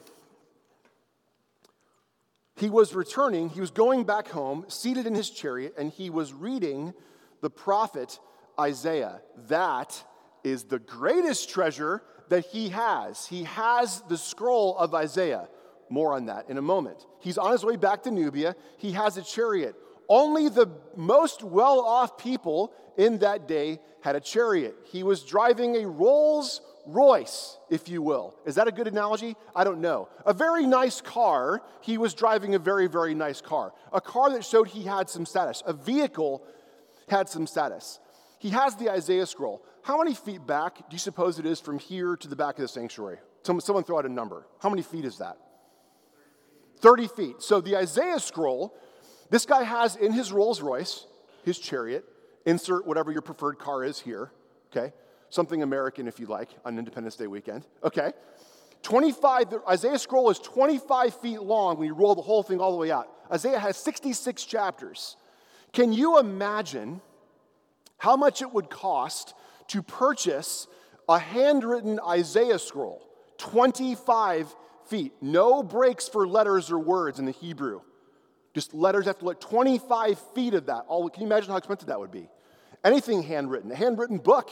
He 2.56 2.70
was 2.70 2.94
returning, 2.94 3.50
he 3.50 3.60
was 3.60 3.72
going 3.72 4.04
back 4.04 4.28
home, 4.28 4.66
seated 4.68 5.08
in 5.08 5.16
his 5.16 5.32
chariot, 5.32 5.74
and 5.78 5.92
he 5.92 6.12
was 6.12 6.32
reading 6.32 6.94
the 7.42 7.50
prophet 7.50 8.20
Isaiah. 8.60 9.22
That 9.50 10.02
is 10.44 10.64
the 10.66 10.80
greatest 10.80 11.50
treasure 11.50 12.02
that 12.30 12.46
he 12.46 12.70
has. 12.70 13.26
He 13.28 13.44
has 13.44 14.02
the 14.10 14.18
scroll 14.18 14.78
of 14.78 14.94
Isaiah. 14.94 15.48
More 15.90 16.14
on 16.14 16.26
that 16.28 16.50
in 16.50 16.58
a 16.58 16.62
moment. 16.62 17.06
He's 17.20 17.38
on 17.38 17.52
his 17.52 17.64
way 17.64 17.76
back 17.76 18.04
to 18.04 18.12
Nubia. 18.12 18.56
He 18.78 18.94
has 18.94 19.18
a 19.18 19.22
chariot. 19.22 19.76
Only 20.10 20.50
the 20.50 20.68
most 20.96 21.44
well 21.44 21.82
off 21.82 22.18
people 22.18 22.74
in 22.98 23.20
that 23.20 23.48
day 23.48 23.80
had 24.02 24.16
a 24.16 24.20
chariot. 24.20 24.76
He 24.86 25.04
was 25.04 25.24
driving 25.24 25.76
a 25.78 25.88
Rolls 25.88 26.62
Royce, 26.86 27.58
if 27.70 27.88
you 27.88 28.02
will. 28.02 28.36
Is 28.46 28.56
that 28.56 28.68
a 28.68 28.72
good 28.72 28.88
analogy? 28.88 29.36
I 29.56 29.64
don't 29.64 29.80
know. 29.80 30.10
A 30.26 30.34
very 30.34 30.66
nice 30.66 31.00
car. 31.00 31.62
He 31.82 31.98
was 31.98 32.14
driving 32.14 32.56
a 32.56 32.60
very, 32.60 32.88
very 32.88 33.16
nice 33.16 33.40
car. 33.40 33.74
A 33.94 34.02
car 34.02 34.32
that 34.32 34.44
showed 34.44 34.68
he 34.68 34.84
had 34.84 35.10
some 35.10 35.26
status. 35.26 35.64
A 35.66 35.74
vehicle 35.74 36.44
had 37.08 37.30
some 37.30 37.48
status. 37.48 38.00
He 38.44 38.50
has 38.50 38.76
the 38.76 38.90
Isaiah 38.90 39.26
scroll. 39.26 39.64
How 39.84 39.98
many 39.98 40.14
feet 40.14 40.46
back 40.46 40.76
do 40.76 40.84
you 40.92 41.00
suppose 41.00 41.40
it 41.40 41.46
is 41.46 41.62
from 41.62 41.80
here 41.80 42.18
to 42.18 42.28
the 42.28 42.36
back 42.36 42.56
of 42.56 42.62
the 42.64 42.68
sanctuary? 42.68 43.20
Someone 43.42 43.86
throw 43.86 43.98
out 43.98 44.06
a 44.06 44.10
number. 44.10 44.46
How 44.60 44.70
many 44.70 44.82
feet 44.82 45.06
is 45.06 45.20
that? 45.20 45.38
30 46.80 47.08
feet. 47.08 47.42
So 47.42 47.62
the 47.62 47.78
Isaiah 47.78 48.20
scroll, 48.20 48.76
this 49.30 49.46
guy 49.46 49.64
has 49.64 49.96
in 49.96 50.12
his 50.12 50.34
Rolls 50.34 50.60
Royce, 50.60 51.08
his 51.46 51.58
chariot, 51.58 52.04
insert 52.46 52.86
whatever 52.86 53.14
your 53.14 53.22
preferred 53.22 53.60
car 53.60 53.82
is 53.82 54.02
here, 54.02 54.30
okay? 54.76 54.92
something 55.30 55.64
American 55.64 56.06
if 56.10 56.20
you 56.20 56.26
like, 56.26 56.50
on 56.66 56.78
Independence 56.78 57.16
Day 57.16 57.28
weekend. 57.28 57.66
Okay. 57.82 58.12
25, 58.82 59.52
the 59.52 59.62
Isaiah 59.70 59.98
scroll 59.98 60.30
is 60.30 60.40
25 60.40 61.16
feet 61.22 61.42
long 61.42 61.78
when 61.78 61.88
you 61.88 61.94
roll 61.94 62.14
the 62.14 62.22
whole 62.22 62.44
thing 62.44 62.60
all 62.60 62.74
the 62.74 62.78
way 62.78 62.92
out. 62.92 63.08
Isaiah 63.32 63.58
has 63.58 63.78
66 63.78 64.44
chapters. 64.44 65.16
Can 65.72 65.94
you 65.94 66.20
imagine 66.20 67.00
how 68.04 68.18
much 68.18 68.42
it 68.42 68.52
would 68.52 68.70
cost 68.70 69.34
to 69.68 69.82
purchase 69.82 70.68
a 71.08 71.18
handwritten 71.18 72.02
Isaiah 72.06 72.60
scroll? 72.60 73.02
25 73.38 74.54
feet. 74.88 75.14
No 75.22 75.64
breaks 75.64 76.10
for 76.10 76.28
letters 76.28 76.70
or 76.70 76.80
words 76.80 77.18
in 77.18 77.24
the 77.24 77.32
Hebrew. 77.32 77.80
Just 78.54 78.74
letters 78.74 79.08
after 79.08 79.26
letter. 79.26 79.40
25 79.40 80.20
feet 80.36 80.54
of 80.54 80.66
that. 80.66 80.84
All, 80.90 81.10
can 81.10 81.22
you 81.22 81.28
imagine 81.28 81.52
how 81.52 81.56
expensive 81.56 81.88
that 81.88 81.98
would 81.98 82.12
be? 82.12 82.28
Anything 82.84 83.24
handwritten, 83.24 83.72
a 83.72 83.76
handwritten 83.76 84.18
book 84.18 84.50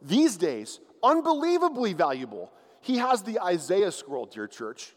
these 0.00 0.36
days, 0.36 0.78
unbelievably 1.02 1.94
valuable. 1.94 2.52
He 2.82 2.98
has 2.98 3.24
the 3.24 3.40
Isaiah 3.40 3.90
scroll, 3.90 4.26
dear 4.26 4.46
church. 4.46 4.94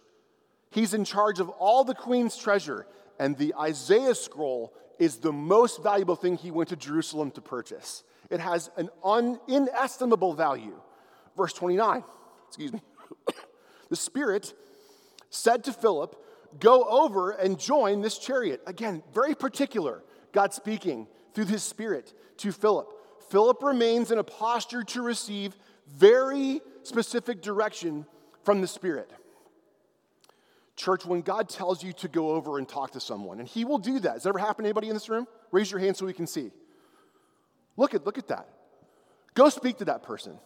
He's 0.70 0.94
in 0.94 1.06
charge 1.06 1.39
of 1.39 1.50
all 1.50 1.84
the 1.84 1.96
queen's 1.96 2.38
treasure, 2.38 2.86
and 3.18 3.36
the 3.36 3.56
Isaiah 3.60 4.13
scroll 4.13 4.75
is 5.04 5.18
the 5.18 5.32
most 5.32 5.84
valuable 5.84 6.16
thing 6.16 6.38
he 6.38 6.52
went 6.52 6.70
to 6.70 6.76
Jerusalem 6.76 7.32
to 7.32 7.42
purchase. 7.42 8.04
It 8.30 8.40
has 8.40 8.70
an 8.78 8.90
un- 9.04 9.40
inestimable 9.48 10.34
value. 10.34 10.80
Verse 11.36 11.54
29, 11.54 12.04
excuse 12.48 12.74
me. 12.74 12.82
the 13.90 13.96
Spirit 13.96 14.54
said 15.30 15.64
to 15.66 15.74
Philip, 15.74 16.16
Go 16.60 16.84
over 16.84 17.32
and 17.32 17.60
join 17.60 18.02
this 18.02 18.18
chariot. 18.18 18.62
Again, 18.68 19.02
very 19.14 19.34
particular. 19.34 20.04
God 20.32 20.54
speaking 20.54 21.08
through 21.34 21.46
his 21.46 21.64
Spirit 21.64 22.14
to 22.38 22.52
Philip. 22.52 22.88
Philip 23.30 23.64
remains 23.64 24.12
in 24.12 24.20
a 24.20 24.24
posture 24.24 24.84
to 24.84 25.02
receive 25.02 25.56
very 25.88 26.62
specific 26.84 27.42
direction 27.42 28.06
from 28.44 28.62
the 28.62 28.68
Spirit. 28.68 29.10
Church, 30.75 31.06
when 31.06 31.22
God 31.22 31.50
tells 31.50 31.84
you 31.84 31.94
to 31.94 32.08
go 32.08 32.32
over 32.32 32.58
and 32.58 32.68
talk 32.68 32.92
to 32.92 33.00
someone, 33.00 33.39
and 33.39 33.48
He 33.48 33.63
will 33.63 33.77
do 33.77 34.00
that. 34.00 34.13
Has 34.13 34.24
that 34.24 34.30
ever 34.30 34.39
happened 34.39 34.65
to 34.65 34.70
anybody 34.70 34.88
in 34.88 34.94
this 34.94 35.10
room? 35.10 35.27
Raise 35.51 35.70
your 35.70 35.80
hand 35.80 35.96
so 35.96 36.06
we 36.06 36.13
can 36.13 36.27
see. 36.27 36.51
Look 37.77 37.94
at, 37.94 38.06
look 38.06 38.18
at 38.18 38.27
that. 38.27 38.48
Go 39.34 39.50
speak 39.50 39.77
to 39.77 39.86
that 39.86 40.03
person. 40.03 40.38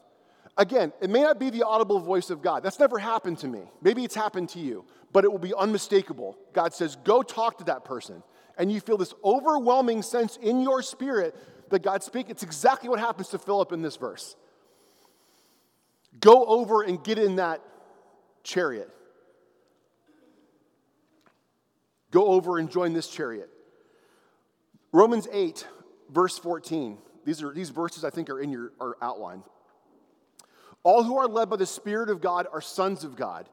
Again, 0.58 0.92
it 1.02 1.10
may 1.10 1.22
not 1.22 1.40
be 1.40 1.50
the 1.50 1.64
audible 1.64 2.00
voice 2.00 2.30
of 2.30 2.42
God. 2.42 2.64
That's 2.64 2.80
never 2.80 2.98
happened 2.98 3.38
to 3.40 3.48
me. 3.48 3.62
Maybe 3.82 4.04
it's 4.04 4.16
happened 4.16 4.50
to 4.50 4.60
you, 4.60 4.86
but 5.14 5.24
it 5.24 5.32
will 5.32 5.40
be 5.40 5.54
unmistakable. 5.54 6.38
God 6.54 6.74
says, 6.74 6.96
go 7.04 7.22
talk 7.22 7.60
to 7.60 7.66
that 7.66 7.86
person. 7.86 8.24
And 8.58 8.72
you 8.72 8.80
feel 8.80 8.98
this 8.98 9.14
overwhelming 9.24 10.02
sense 10.02 10.38
in 10.38 10.62
your 10.62 10.82
spirit 10.82 11.36
that 11.70 11.84
God 11.84 12.02
speaks. 12.02 12.32
It's 12.32 12.44
exactly 12.44 12.90
what 12.90 13.00
happens 13.00 13.30
to 13.30 13.40
Philip 13.40 13.72
in 13.72 13.84
this 13.84 13.98
verse. 13.98 14.36
Go 16.20 16.46
over 16.46 16.82
and 16.82 17.04
get 17.04 17.20
in 17.20 17.36
that 17.36 17.62
chariot. 18.44 18.90
Go 22.18 22.30
over 22.30 22.58
and 22.58 22.72
join 22.72 22.94
this 22.94 23.08
chariot. 23.08 23.48
Romans 24.92 25.28
8, 25.32 25.68
verse 26.10 26.40
14. 26.40 26.98
These, 27.24 27.44
are, 27.44 27.54
these 27.54 27.70
verses, 27.70 28.04
I 28.04 28.10
think, 28.10 28.32
are 28.32 28.40
in 28.40 28.50
your 28.50 28.72
are 28.82 28.98
outline. 29.04 29.44
All 30.82 31.04
who 31.04 31.20
are 31.20 31.28
led 31.28 31.48
by 31.48 31.58
the 31.58 31.68
Spirit 31.68 32.10
of 32.10 32.20
God 32.20 32.48
are 32.52 32.60
sons 32.60 33.04
of 33.04 33.16
God. 33.16 33.48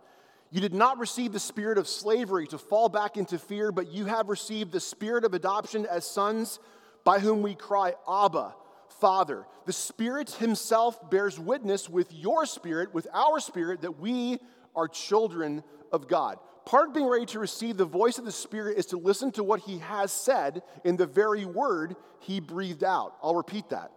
You 0.50 0.62
did 0.62 0.72
not 0.72 0.96
receive 0.96 1.34
the 1.34 1.40
spirit 1.40 1.76
of 1.76 1.86
slavery 1.86 2.46
to 2.46 2.56
fall 2.56 2.88
back 2.88 3.18
into 3.18 3.38
fear, 3.38 3.70
but 3.70 3.92
you 3.92 4.06
have 4.06 4.30
received 4.30 4.72
the 4.72 4.80
spirit 4.80 5.26
of 5.26 5.34
adoption 5.34 5.84
as 5.84 6.06
sons, 6.06 6.58
by 7.04 7.18
whom 7.18 7.42
we 7.42 7.54
cry, 7.54 7.92
Abba, 8.08 8.54
Father. 8.98 9.44
The 9.66 9.74
Spirit 9.74 10.30
Himself 10.30 11.10
bears 11.10 11.38
witness 11.38 11.90
with 11.90 12.10
your 12.14 12.46
spirit, 12.46 12.94
with 12.94 13.08
our 13.12 13.40
spirit, 13.40 13.82
that 13.82 14.00
we 14.00 14.38
are 14.74 14.88
children 14.88 15.62
of 15.92 16.08
God. 16.08 16.38
Part 16.66 16.88
of 16.88 16.94
being 16.94 17.08
ready 17.08 17.26
to 17.26 17.38
receive 17.38 17.76
the 17.76 17.84
voice 17.84 18.18
of 18.18 18.24
the 18.24 18.32
Spirit 18.32 18.78
is 18.78 18.86
to 18.86 18.96
listen 18.96 19.30
to 19.32 19.44
what 19.44 19.60
He 19.60 19.78
has 19.78 20.10
said 20.12 20.62
in 20.84 20.96
the 20.96 21.06
very 21.06 21.44
word 21.44 21.96
He 22.20 22.40
breathed 22.40 22.84
out. 22.84 23.16
I'll 23.22 23.34
repeat 23.34 23.68
that. 23.70 23.90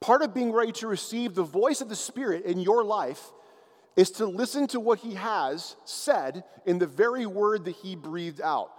Part 0.00 0.22
of 0.22 0.32
being 0.32 0.52
ready 0.52 0.72
to 0.72 0.86
receive 0.86 1.34
the 1.34 1.42
voice 1.42 1.80
of 1.80 1.88
the 1.88 1.96
Spirit 1.96 2.44
in 2.44 2.60
your 2.60 2.84
life 2.84 3.32
is 3.96 4.12
to 4.12 4.26
listen 4.26 4.68
to 4.68 4.78
what 4.78 5.00
He 5.00 5.14
has 5.14 5.74
said 5.84 6.44
in 6.64 6.78
the 6.78 6.86
very 6.86 7.26
word 7.26 7.64
that 7.64 7.74
He 7.76 7.96
breathed 7.96 8.40
out. 8.40 8.70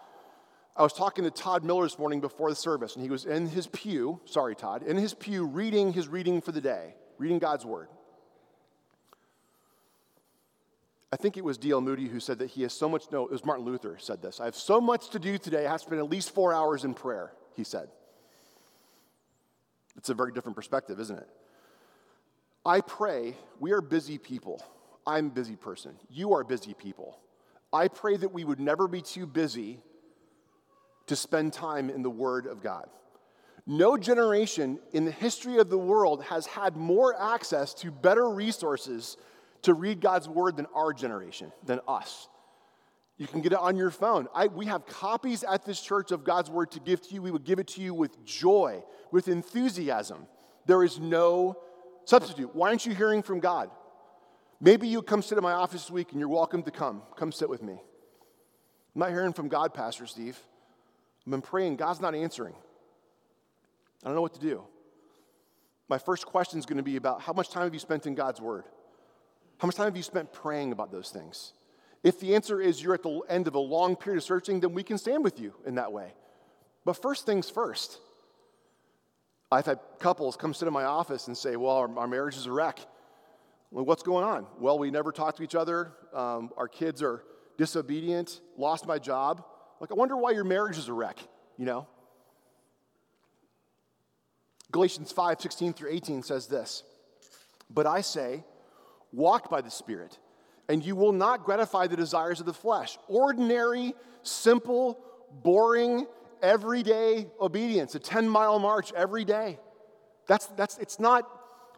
I 0.79 0.83
was 0.83 0.93
talking 0.93 1.25
to 1.25 1.31
Todd 1.31 1.65
Miller 1.65 1.83
this 1.83 1.99
morning 1.99 2.21
before 2.21 2.49
the 2.49 2.55
service, 2.55 2.95
and 2.95 3.03
he 3.03 3.09
was 3.09 3.25
in 3.25 3.47
his 3.47 3.67
pew, 3.67 4.21
sorry, 4.23 4.55
Todd, 4.55 4.81
in 4.83 4.95
his 4.95 5.13
pew 5.13 5.45
reading 5.45 5.91
his 5.91 6.07
reading 6.07 6.39
for 6.39 6.53
the 6.53 6.61
day, 6.61 6.93
reading 7.17 7.37
God's 7.37 7.65
word. 7.65 7.89
I 11.11 11.15
think 11.17 11.37
it 11.37 11.43
was 11.43 11.57
D.L. 11.57 11.81
Moody 11.81 12.07
who 12.07 12.19
said 12.19 12.39
that 12.39 12.51
he 12.51 12.61
has 12.61 12.73
so 12.73 12.87
much, 12.87 13.05
no, 13.11 13.25
it 13.25 13.31
was 13.31 13.43
Martin 13.43 13.65
Luther 13.65 13.97
said 13.99 14.21
this. 14.21 14.39
I 14.39 14.45
have 14.45 14.55
so 14.55 14.79
much 14.79 15.09
to 15.09 15.19
do 15.19 15.37
today, 15.37 15.65
I 15.65 15.71
have 15.71 15.81
to 15.81 15.87
spend 15.87 15.99
at 15.99 16.09
least 16.09 16.33
four 16.35 16.53
hours 16.53 16.83
in 16.83 16.93
prayer, 16.93 17.31
he 17.55 17.63
said. 17.63 17.89
It's 19.97 20.09
a 20.09 20.13
very 20.13 20.31
different 20.31 20.55
perspective, 20.55 20.99
isn't 20.99 21.17
it? 21.17 21.27
I 22.65 22.81
pray, 22.81 23.35
we 23.59 23.71
are 23.71 23.81
busy 23.81 24.17
people. 24.17 24.63
I'm 25.07 25.27
a 25.27 25.31
busy 25.31 25.55
person. 25.55 25.95
You 26.09 26.33
are 26.33 26.43
busy 26.43 26.75
people. 26.75 27.17
I 27.73 27.87
pray 27.87 28.15
that 28.17 28.31
we 28.31 28.43
would 28.43 28.59
never 28.59 28.87
be 28.87 29.01
too 29.01 29.25
busy 29.25 29.79
to 31.07 31.15
spend 31.15 31.53
time 31.53 31.89
in 31.89 32.03
the 32.03 32.09
Word 32.09 32.45
of 32.45 32.61
God. 32.61 32.87
No 33.65 33.97
generation 33.97 34.79
in 34.93 35.05
the 35.05 35.11
history 35.11 35.57
of 35.57 35.69
the 35.69 35.77
world 35.77 36.23
has 36.23 36.45
had 36.45 36.75
more 36.75 37.19
access 37.19 37.73
to 37.75 37.91
better 37.91 38.29
resources 38.29 39.17
to 39.63 39.73
read 39.73 40.01
God's 40.01 40.27
word 40.27 40.57
than 40.57 40.67
our 40.73 40.93
generation, 40.93 41.51
than 41.63 41.79
us. 41.87 42.27
You 43.17 43.27
can 43.27 43.41
get 43.41 43.51
it 43.51 43.59
on 43.59 43.75
your 43.75 43.91
phone. 43.91 44.27
I, 44.33 44.47
we 44.47 44.67
have 44.67 44.85
copies 44.85 45.43
at 45.43 45.65
this 45.65 45.81
church 45.81 46.11
of 46.11 46.23
God's 46.23 46.49
word 46.49 46.71
to 46.71 46.79
give 46.79 47.01
to 47.01 47.13
you. 47.13 47.21
We 47.21 47.31
would 47.31 47.43
give 47.43 47.59
it 47.59 47.67
to 47.69 47.81
you 47.81 47.93
with 47.93 48.23
joy, 48.25 48.81
with 49.11 49.27
enthusiasm. 49.27 50.25
There 50.65 50.83
is 50.83 50.99
no 50.99 51.57
substitute. 52.05 52.55
Why 52.55 52.69
aren't 52.69 52.85
you 52.85 52.95
hearing 52.95 53.21
from 53.21 53.41
God? 53.41 53.69
Maybe 54.61 54.87
you 54.87 55.01
come 55.01 55.21
sit 55.21 55.37
in 55.37 55.43
my 55.43 55.51
office 55.51 55.83
this 55.83 55.91
week 55.91 56.11
and 56.11 56.19
you're 56.19 56.29
welcome 56.29 56.63
to 56.63 56.71
come. 56.71 57.01
Come 57.17 57.33
sit 57.33 57.49
with 57.49 57.61
me. 57.61 57.73
I'm 57.73 58.99
not 58.99 59.09
hearing 59.09 59.33
from 59.33 59.49
God, 59.49 59.73
Pastor 59.73 60.05
Steve. 60.05 60.39
I've 61.25 61.31
been 61.31 61.41
praying. 61.41 61.75
God's 61.75 61.99
not 61.99 62.15
answering. 62.15 62.55
I 64.03 64.07
don't 64.07 64.15
know 64.15 64.21
what 64.21 64.33
to 64.35 64.39
do. 64.39 64.63
My 65.89 65.97
first 65.97 66.25
question 66.25 66.57
is 66.59 66.65
going 66.65 66.77
to 66.77 66.83
be 66.83 66.95
about 66.95 67.21
how 67.21 67.33
much 67.33 67.49
time 67.49 67.63
have 67.63 67.73
you 67.73 67.79
spent 67.79 68.05
in 68.05 68.15
God's 68.15 68.39
Word? 68.39 68.63
How 69.59 69.67
much 69.67 69.75
time 69.75 69.85
have 69.85 69.97
you 69.97 70.03
spent 70.03 70.33
praying 70.33 70.71
about 70.71 70.91
those 70.91 71.09
things? 71.09 71.53
If 72.01 72.19
the 72.19 72.33
answer 72.33 72.61
is 72.61 72.81
you're 72.81 72.93
at 72.93 73.03
the 73.03 73.21
end 73.29 73.47
of 73.47 73.55
a 73.55 73.59
long 73.59 73.95
period 73.95 74.17
of 74.17 74.23
searching, 74.23 74.61
then 74.61 74.73
we 74.73 74.83
can 74.83 74.97
stand 74.97 75.23
with 75.23 75.39
you 75.39 75.53
in 75.65 75.75
that 75.75 75.91
way. 75.91 76.13
But 76.85 76.93
first 76.93 77.25
things 77.25 77.49
first. 77.49 77.99
I've 79.51 79.65
had 79.65 79.79
couples 79.99 80.37
come 80.37 80.53
sit 80.53 80.67
in 80.67 80.73
my 80.73 80.85
office 80.85 81.27
and 81.27 81.37
say, 81.37 81.55
Well, 81.55 81.75
our, 81.75 81.99
our 81.99 82.07
marriage 82.07 82.37
is 82.37 82.45
a 82.45 82.51
wreck. 82.51 82.79
Well, 83.71 83.83
what's 83.83 84.03
going 84.03 84.23
on? 84.23 84.47
Well, 84.59 84.79
we 84.79 84.91
never 84.91 85.11
talk 85.11 85.35
to 85.37 85.43
each 85.43 85.55
other. 85.55 85.91
Um, 86.13 86.51
our 86.57 86.67
kids 86.67 87.03
are 87.03 87.23
disobedient, 87.57 88.39
lost 88.57 88.87
my 88.87 88.97
job. 88.97 89.43
Like, 89.79 89.91
I 89.91 89.95
wonder 89.95 90.15
why 90.15 90.31
your 90.31 90.43
marriage 90.43 90.77
is 90.77 90.87
a 90.87 90.93
wreck, 90.93 91.19
you 91.57 91.65
know? 91.65 91.85
Galatians 94.71 95.11
5 95.11 95.41
16 95.41 95.73
through 95.73 95.91
18 95.91 96.23
says 96.23 96.47
this 96.47 96.83
But 97.69 97.85
I 97.85 98.01
say, 98.01 98.43
Walk 99.11 99.49
by 99.49 99.61
the 99.61 99.71
Spirit, 99.71 100.17
and 100.67 100.83
you 100.85 100.95
will 100.95 101.11
not 101.11 101.43
gratify 101.43 101.87
the 101.87 101.97
desires 101.97 102.39
of 102.39 102.45
the 102.45 102.53
flesh. 102.53 102.97
Ordinary, 103.07 103.93
simple, 104.23 104.99
boring, 105.43 106.05
everyday 106.41 107.27
obedience, 107.39 107.95
a 107.95 107.99
10 107.99 108.27
mile 108.27 108.59
march 108.59 108.93
every 108.93 109.25
day. 109.25 109.59
That's, 110.27 110.47
that's, 110.47 110.77
it's 110.77 110.99
not 110.99 111.27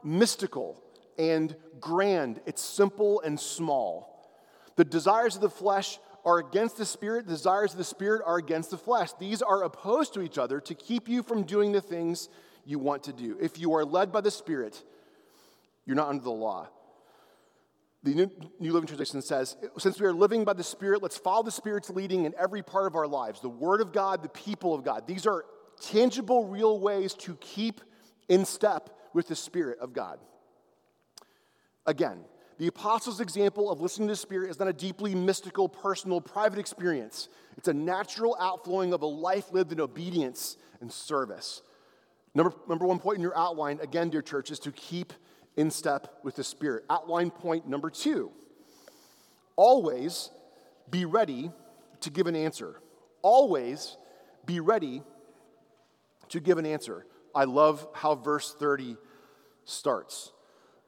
mystical 0.03 0.83
and 1.17 1.55
grand, 1.79 2.41
it's 2.45 2.61
simple 2.61 3.21
and 3.21 3.39
small. 3.39 4.29
The 4.75 4.85
desires 4.85 5.35
of 5.35 5.41
the 5.41 5.49
flesh 5.49 5.99
are 6.25 6.39
against 6.39 6.77
the 6.77 6.85
spirit, 6.85 7.25
the 7.25 7.33
desires 7.33 7.71
of 7.71 7.77
the 7.77 7.83
spirit 7.83 8.21
are 8.25 8.37
against 8.37 8.71
the 8.71 8.77
flesh. 8.77 9.09
These 9.19 9.41
are 9.41 9.63
opposed 9.63 10.13
to 10.15 10.21
each 10.21 10.37
other 10.37 10.59
to 10.61 10.75
keep 10.75 11.07
you 11.07 11.23
from 11.23 11.43
doing 11.43 11.71
the 11.71 11.81
things 11.81 12.29
you 12.65 12.79
want 12.79 13.03
to 13.03 13.13
do. 13.13 13.37
If 13.41 13.59
you 13.59 13.73
are 13.73 13.85
led 13.85 14.11
by 14.11 14.21
the 14.21 14.31
spirit, 14.31 14.83
you're 15.85 15.95
not 15.95 16.09
under 16.09 16.23
the 16.23 16.31
law. 16.31 16.67
The 18.03 18.15
New, 18.59 18.73
Living 18.73 18.87
Translation 18.87 19.21
says, 19.21 19.55
Since 19.77 19.99
we 19.99 20.07
are 20.07 20.13
living 20.13 20.43
by 20.43 20.53
the 20.53 20.63
Spirit, 20.63 21.03
let's 21.03 21.17
follow 21.17 21.43
the 21.43 21.51
Spirit's 21.51 21.89
leading 21.89 22.25
in 22.25 22.33
every 22.37 22.63
part 22.63 22.87
of 22.87 22.95
our 22.95 23.07
lives 23.07 23.41
the 23.41 23.49
Word 23.49 23.79
of 23.79 23.93
God, 23.93 24.23
the 24.23 24.29
people 24.29 24.73
of 24.73 24.83
God. 24.83 25.05
These 25.05 25.27
are 25.27 25.45
tangible, 25.79 26.47
real 26.47 26.79
ways 26.79 27.13
to 27.15 27.35
keep 27.35 27.81
in 28.27 28.45
step 28.45 28.89
with 29.13 29.27
the 29.27 29.35
Spirit 29.35 29.77
of 29.79 29.93
God. 29.93 30.19
Again, 31.85 32.25
the 32.57 32.67
apostles' 32.67 33.19
example 33.19 33.71
of 33.71 33.81
listening 33.81 34.07
to 34.07 34.13
the 34.13 34.17
Spirit 34.17 34.49
is 34.49 34.59
not 34.59 34.67
a 34.67 34.73
deeply 34.73 35.13
mystical, 35.13 35.69
personal, 35.69 36.21
private 36.21 36.59
experience. 36.59 37.29
It's 37.57 37.67
a 37.67 37.73
natural 37.73 38.35
outflowing 38.39 38.93
of 38.93 39.01
a 39.03 39.07
life 39.07 39.51
lived 39.51 39.71
in 39.71 39.79
obedience 39.79 40.57
and 40.79 40.91
service. 40.91 41.61
Number, 42.33 42.53
number 42.67 42.85
one 42.85 42.99
point 42.99 43.17
in 43.17 43.21
your 43.21 43.37
outline, 43.37 43.79
again, 43.81 44.09
dear 44.09 44.21
church, 44.21 44.51
is 44.51 44.59
to 44.59 44.71
keep 44.71 45.13
in 45.57 45.71
step 45.71 46.19
with 46.23 46.35
the 46.35 46.43
Spirit. 46.43 46.85
Outline 46.89 47.31
point 47.31 47.67
number 47.67 47.89
two 47.89 48.31
always 49.55 50.31
be 50.89 51.05
ready 51.05 51.51
to 52.01 52.09
give 52.09 52.27
an 52.27 52.35
answer. 52.35 52.81
Always 53.21 53.97
be 54.45 54.59
ready 54.59 55.03
to 56.29 56.39
give 56.39 56.57
an 56.57 56.65
answer. 56.65 57.05
I 57.35 57.43
love 57.43 57.87
how 57.93 58.15
verse 58.15 58.53
30 58.53 58.97
starts. 59.65 60.31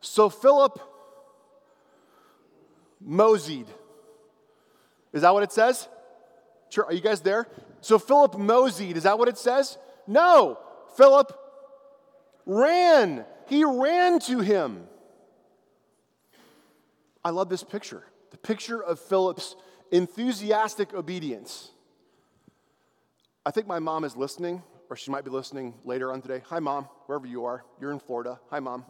So 0.01 0.29
Philip 0.29 0.79
moseyed. 2.99 3.67
Is 5.13 5.21
that 5.21 5.33
what 5.33 5.43
it 5.43 5.51
says? 5.51 5.87
Sure, 6.69 6.85
are 6.85 6.93
you 6.93 7.01
guys 7.01 7.21
there? 7.21 7.47
So 7.81 7.99
Philip 7.99 8.37
moseyed. 8.37 8.97
Is 8.97 9.03
that 9.03 9.19
what 9.19 9.27
it 9.27 9.37
says? 9.37 9.77
No. 10.07 10.57
Philip 10.97 11.31
ran 12.45 13.25
he 13.47 13.63
ran 13.63 14.19
to 14.21 14.39
him. 14.39 14.87
I 17.23 17.29
love 17.29 17.49
this 17.49 17.63
picture 17.63 18.03
the 18.31 18.37
picture 18.37 18.83
of 18.83 18.99
Philip's 18.99 19.55
enthusiastic 19.91 20.93
obedience. 20.93 21.69
I 23.45 23.51
think 23.51 23.67
my 23.67 23.77
mom 23.77 24.05
is 24.05 24.17
listening, 24.17 24.63
or 24.89 24.95
she 24.95 25.11
might 25.11 25.23
be 25.23 25.29
listening 25.29 25.75
later 25.85 26.11
on 26.11 26.21
today. 26.21 26.41
Hi, 26.47 26.59
mom, 26.59 26.85
wherever 27.05 27.27
you 27.27 27.45
are. 27.45 27.63
You're 27.79 27.91
in 27.91 27.99
Florida. 27.99 28.39
Hi, 28.49 28.59
mom. 28.59 28.85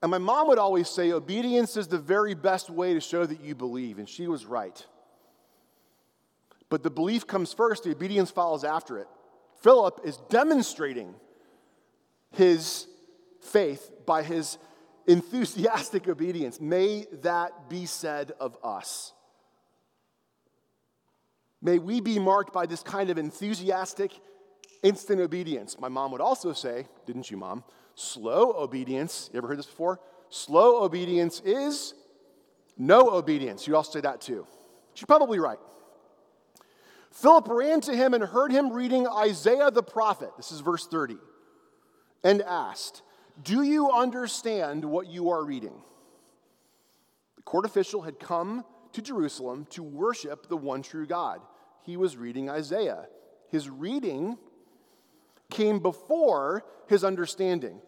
And 0.00 0.10
my 0.10 0.18
mom 0.18 0.46
would 0.48 0.58
always 0.58 0.88
say, 0.88 1.10
obedience 1.12 1.76
is 1.76 1.88
the 1.88 1.98
very 1.98 2.34
best 2.34 2.70
way 2.70 2.94
to 2.94 3.00
show 3.00 3.26
that 3.26 3.40
you 3.40 3.54
believe, 3.54 3.98
and 3.98 4.08
she 4.08 4.28
was 4.28 4.46
right. 4.46 4.86
But 6.68 6.82
the 6.82 6.90
belief 6.90 7.26
comes 7.26 7.52
first, 7.52 7.84
the 7.84 7.90
obedience 7.90 8.30
follows 8.30 8.62
after 8.62 8.98
it. 8.98 9.08
Philip 9.60 10.00
is 10.04 10.18
demonstrating 10.28 11.14
his 12.32 12.86
faith 13.40 13.90
by 14.06 14.22
his 14.22 14.58
enthusiastic 15.06 16.08
obedience. 16.08 16.60
May 16.60 17.06
that 17.22 17.68
be 17.68 17.86
said 17.86 18.32
of 18.40 18.56
us. 18.62 19.12
May 21.60 21.78
we 21.78 22.00
be 22.00 22.18
marked 22.18 22.52
by 22.52 22.66
this 22.66 22.82
kind 22.82 23.10
of 23.10 23.18
enthusiastic, 23.18 24.12
instant 24.82 25.20
obedience. 25.20 25.78
My 25.78 25.88
mom 25.88 26.10
would 26.12 26.20
also 26.20 26.52
say, 26.52 26.86
didn't 27.06 27.30
you, 27.30 27.36
mom? 27.36 27.62
Slow 27.94 28.52
obedience. 28.52 29.30
You 29.32 29.38
ever 29.38 29.48
heard 29.48 29.58
this 29.58 29.66
before? 29.66 30.00
Slow 30.28 30.82
obedience 30.82 31.40
is 31.44 31.94
no 32.76 33.10
obedience. 33.10 33.66
You 33.66 33.76
also 33.76 33.92
say 33.92 34.00
that 34.00 34.20
too. 34.20 34.46
She's 34.94 35.06
probably 35.06 35.38
right. 35.38 35.58
Philip 37.12 37.46
ran 37.48 37.80
to 37.82 37.94
him 37.94 38.14
and 38.14 38.24
heard 38.24 38.50
him 38.50 38.72
reading 38.72 39.06
Isaiah 39.06 39.70
the 39.70 39.82
prophet. 39.82 40.30
This 40.36 40.50
is 40.50 40.60
verse 40.60 40.86
30. 40.86 41.16
And 42.24 42.42
asked, 42.42 43.02
Do 43.42 43.62
you 43.62 43.90
understand 43.90 44.84
what 44.84 45.06
you 45.06 45.30
are 45.30 45.44
reading? 45.44 45.82
The 47.36 47.42
court 47.42 47.64
official 47.64 48.02
had 48.02 48.20
come 48.20 48.64
to 48.92 49.02
Jerusalem 49.02 49.66
to 49.70 49.82
worship 49.82 50.48
the 50.48 50.56
one 50.56 50.82
true 50.82 51.06
God. 51.06 51.40
He 51.82 51.96
was 51.96 52.16
reading 52.16 52.48
Isaiah. 52.48 53.06
His 53.48 53.68
reading 53.68 54.38
came 55.50 55.80
before 55.80 56.64
his 56.86 57.04
understanding. 57.04 57.80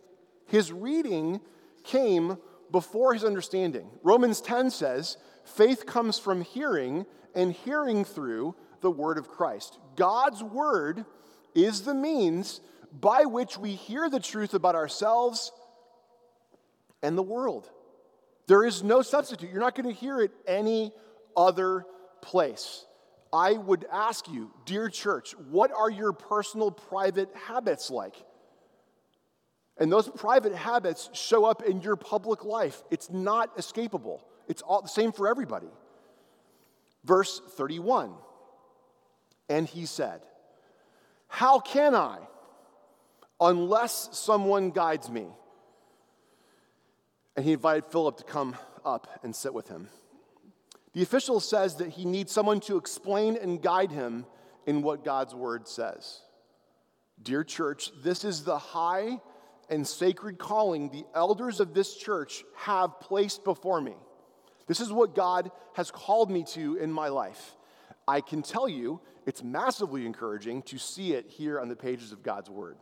His 0.46 0.72
reading 0.72 1.40
came 1.84 2.38
before 2.70 3.14
his 3.14 3.24
understanding. 3.24 3.88
Romans 4.02 4.40
10 4.40 4.70
says, 4.70 5.16
faith 5.44 5.86
comes 5.86 6.18
from 6.18 6.42
hearing, 6.42 7.06
and 7.34 7.52
hearing 7.52 8.04
through 8.04 8.54
the 8.80 8.90
word 8.90 9.18
of 9.18 9.28
Christ. 9.28 9.78
God's 9.96 10.42
word 10.42 11.04
is 11.54 11.82
the 11.82 11.94
means 11.94 12.60
by 13.00 13.24
which 13.24 13.58
we 13.58 13.72
hear 13.72 14.08
the 14.08 14.20
truth 14.20 14.54
about 14.54 14.74
ourselves 14.74 15.52
and 17.02 17.18
the 17.18 17.22
world. 17.22 17.68
There 18.46 18.64
is 18.64 18.82
no 18.82 19.02
substitute. 19.02 19.50
You're 19.50 19.60
not 19.60 19.74
going 19.74 19.92
to 19.92 20.00
hear 20.00 20.20
it 20.20 20.30
any 20.46 20.92
other 21.36 21.84
place. 22.22 22.86
I 23.32 23.54
would 23.54 23.84
ask 23.90 24.28
you, 24.28 24.52
dear 24.64 24.88
church, 24.88 25.34
what 25.50 25.72
are 25.72 25.90
your 25.90 26.12
personal 26.12 26.70
private 26.70 27.30
habits 27.34 27.90
like? 27.90 28.14
And 29.76 29.90
those 29.90 30.08
private 30.08 30.54
habits 30.54 31.10
show 31.14 31.44
up 31.44 31.64
in 31.64 31.80
your 31.80 31.96
public 31.96 32.44
life. 32.44 32.80
It's 32.92 33.10
not 33.10 33.56
escapable. 33.56 34.20
It's 34.46 34.62
all 34.62 34.82
the 34.82 34.88
same 34.88 35.10
for 35.10 35.26
everybody. 35.26 35.66
Verse 37.04 37.40
31. 37.56 38.14
And 39.48 39.66
he 39.66 39.84
said, 39.86 40.20
How 41.26 41.58
can 41.58 41.94
I 41.94 42.18
unless 43.44 44.08
someone 44.12 44.70
guides 44.70 45.10
me? 45.10 45.26
And 47.36 47.44
he 47.44 47.52
invited 47.52 47.86
Philip 47.86 48.16
to 48.18 48.24
come 48.24 48.56
up 48.84 49.20
and 49.22 49.34
sit 49.34 49.52
with 49.52 49.68
him. 49.68 49.88
The 50.92 51.02
official 51.02 51.40
says 51.40 51.76
that 51.76 51.90
he 51.90 52.04
needs 52.04 52.32
someone 52.32 52.60
to 52.60 52.76
explain 52.76 53.36
and 53.36 53.60
guide 53.60 53.90
him 53.90 54.26
in 54.66 54.82
what 54.82 55.04
God's 55.04 55.34
word 55.34 55.66
says. 55.66 56.20
Dear 57.22 57.44
church, 57.44 57.90
this 58.02 58.24
is 58.24 58.44
the 58.44 58.58
high 58.58 59.20
and 59.70 59.86
sacred 59.86 60.38
calling 60.38 60.90
the 60.90 61.04
elders 61.14 61.60
of 61.60 61.74
this 61.74 61.96
church 61.96 62.44
have 62.56 63.00
placed 63.00 63.44
before 63.44 63.80
me. 63.80 63.94
This 64.66 64.80
is 64.80 64.92
what 64.92 65.14
God 65.14 65.50
has 65.74 65.90
called 65.90 66.30
me 66.30 66.44
to 66.48 66.76
in 66.76 66.92
my 66.92 67.08
life. 67.08 67.56
I 68.06 68.20
can 68.20 68.42
tell 68.42 68.68
you 68.68 69.00
it's 69.26 69.42
massively 69.42 70.06
encouraging 70.06 70.62
to 70.62 70.78
see 70.78 71.12
it 71.14 71.28
here 71.28 71.60
on 71.60 71.68
the 71.68 71.76
pages 71.76 72.12
of 72.12 72.22
God's 72.22 72.50
Word, 72.50 72.76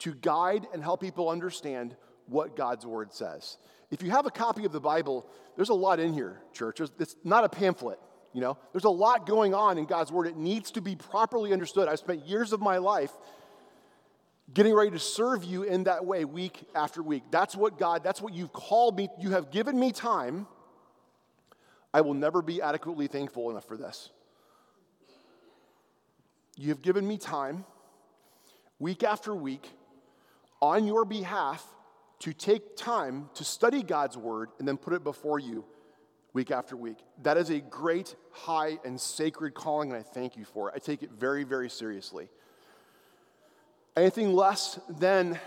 to 0.00 0.14
guide 0.14 0.66
and 0.72 0.82
help 0.82 1.00
people 1.00 1.28
understand 1.28 1.96
what 2.26 2.56
God's 2.56 2.84
Word 2.84 3.12
says. 3.12 3.58
If 3.90 4.02
you 4.02 4.10
have 4.10 4.26
a 4.26 4.30
copy 4.30 4.64
of 4.64 4.72
the 4.72 4.80
Bible, 4.80 5.26
there's 5.54 5.68
a 5.68 5.74
lot 5.74 6.00
in 6.00 6.12
here, 6.12 6.40
church. 6.52 6.80
It's 6.98 7.16
not 7.24 7.44
a 7.44 7.48
pamphlet, 7.48 7.98
you 8.32 8.40
know. 8.40 8.58
There's 8.72 8.84
a 8.84 8.90
lot 8.90 9.26
going 9.26 9.54
on 9.54 9.78
in 9.78 9.86
God's 9.86 10.10
Word. 10.10 10.26
It 10.26 10.36
needs 10.36 10.72
to 10.72 10.80
be 10.80 10.96
properly 10.96 11.52
understood. 11.52 11.88
I've 11.88 11.98
spent 11.98 12.26
years 12.26 12.52
of 12.52 12.60
my 12.60 12.78
life 12.78 13.12
getting 14.52 14.74
ready 14.74 14.90
to 14.90 14.98
serve 14.98 15.44
you 15.44 15.62
in 15.62 15.84
that 15.84 16.04
way 16.04 16.24
week 16.24 16.64
after 16.74 17.02
week. 17.02 17.24
That's 17.30 17.56
what 17.56 17.78
God, 17.78 18.04
that's 18.04 18.20
what 18.20 18.34
you've 18.34 18.52
called 18.52 18.96
me. 18.96 19.08
You 19.20 19.30
have 19.30 19.50
given 19.50 19.78
me 19.78 19.92
time. 19.92 20.46
I 21.92 22.02
will 22.02 22.14
never 22.14 22.42
be 22.42 22.60
adequately 22.60 23.06
thankful 23.06 23.50
enough 23.50 23.66
for 23.66 23.76
this. 23.76 24.10
You 26.56 26.68
have 26.68 26.82
given 26.82 27.06
me 27.06 27.18
time 27.18 27.64
week 28.78 29.02
after 29.02 29.34
week 29.34 29.70
on 30.60 30.86
your 30.86 31.04
behalf 31.04 31.64
to 32.20 32.32
take 32.32 32.76
time 32.76 33.28
to 33.34 33.44
study 33.44 33.82
God's 33.82 34.16
word 34.16 34.50
and 34.58 34.66
then 34.66 34.76
put 34.76 34.94
it 34.94 35.04
before 35.04 35.38
you 35.38 35.64
week 36.32 36.50
after 36.50 36.76
week. 36.76 36.98
That 37.22 37.36
is 37.36 37.50
a 37.50 37.60
great, 37.60 38.14
high, 38.30 38.78
and 38.84 39.00
sacred 39.00 39.54
calling, 39.54 39.90
and 39.90 39.98
I 39.98 40.02
thank 40.02 40.36
you 40.36 40.44
for 40.44 40.68
it. 40.68 40.74
I 40.76 40.78
take 40.78 41.02
it 41.02 41.10
very, 41.10 41.44
very 41.44 41.70
seriously. 41.70 42.28
Anything 43.96 44.34
less 44.34 44.78
than 44.88 45.38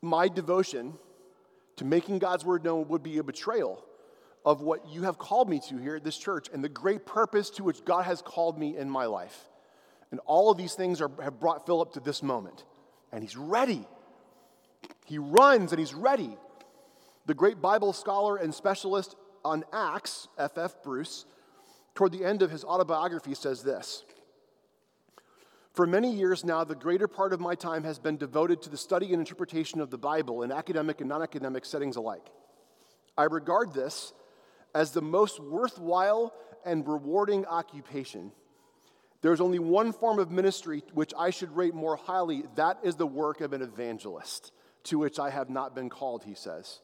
my 0.00 0.28
devotion 0.28 0.94
to 1.76 1.84
making 1.84 2.18
God's 2.18 2.44
word 2.44 2.64
known 2.64 2.88
would 2.88 3.02
be 3.02 3.18
a 3.18 3.22
betrayal 3.22 3.84
of 4.44 4.62
what 4.62 4.88
you 4.88 5.02
have 5.02 5.18
called 5.18 5.48
me 5.50 5.60
to 5.68 5.76
here 5.76 5.96
at 5.96 6.04
this 6.04 6.16
church 6.16 6.48
and 6.52 6.64
the 6.64 6.68
great 6.68 7.04
purpose 7.04 7.50
to 7.50 7.64
which 7.64 7.84
God 7.84 8.06
has 8.06 8.22
called 8.22 8.58
me 8.58 8.76
in 8.76 8.88
my 8.88 9.04
life. 9.04 9.49
And 10.10 10.20
all 10.26 10.50
of 10.50 10.58
these 10.58 10.74
things 10.74 11.00
are, 11.00 11.10
have 11.22 11.38
brought 11.38 11.66
Philip 11.66 11.92
to 11.92 12.00
this 12.00 12.22
moment. 12.22 12.64
And 13.12 13.22
he's 13.22 13.36
ready. 13.36 13.86
He 15.06 15.18
runs 15.18 15.72
and 15.72 15.78
he's 15.78 15.94
ready. 15.94 16.36
The 17.26 17.34
great 17.34 17.60
Bible 17.60 17.92
scholar 17.92 18.36
and 18.36 18.54
specialist 18.54 19.16
on 19.44 19.64
Acts, 19.72 20.28
F.F. 20.38 20.58
F. 20.58 20.82
Bruce, 20.82 21.26
toward 21.94 22.12
the 22.12 22.24
end 22.24 22.42
of 22.42 22.50
his 22.50 22.64
autobiography, 22.64 23.34
says 23.34 23.62
this 23.62 24.04
For 25.72 25.86
many 25.86 26.12
years 26.12 26.44
now, 26.44 26.64
the 26.64 26.74
greater 26.74 27.08
part 27.08 27.32
of 27.32 27.40
my 27.40 27.54
time 27.54 27.84
has 27.84 27.98
been 27.98 28.16
devoted 28.16 28.62
to 28.62 28.70
the 28.70 28.76
study 28.76 29.12
and 29.12 29.20
interpretation 29.20 29.80
of 29.80 29.90
the 29.90 29.98
Bible 29.98 30.42
in 30.42 30.52
academic 30.52 31.00
and 31.00 31.08
non 31.08 31.22
academic 31.22 31.64
settings 31.64 31.96
alike. 31.96 32.26
I 33.16 33.24
regard 33.24 33.74
this 33.74 34.12
as 34.74 34.92
the 34.92 35.02
most 35.02 35.40
worthwhile 35.40 36.32
and 36.64 36.86
rewarding 36.86 37.46
occupation. 37.46 38.32
There's 39.22 39.40
only 39.40 39.58
one 39.58 39.92
form 39.92 40.18
of 40.18 40.30
ministry 40.30 40.82
which 40.94 41.12
I 41.18 41.30
should 41.30 41.54
rate 41.54 41.74
more 41.74 41.96
highly. 41.96 42.44
That 42.56 42.78
is 42.82 42.96
the 42.96 43.06
work 43.06 43.40
of 43.40 43.52
an 43.52 43.62
evangelist, 43.62 44.52
to 44.84 44.98
which 44.98 45.18
I 45.18 45.30
have 45.30 45.50
not 45.50 45.74
been 45.74 45.90
called, 45.90 46.24
he 46.24 46.34
says. 46.34 46.80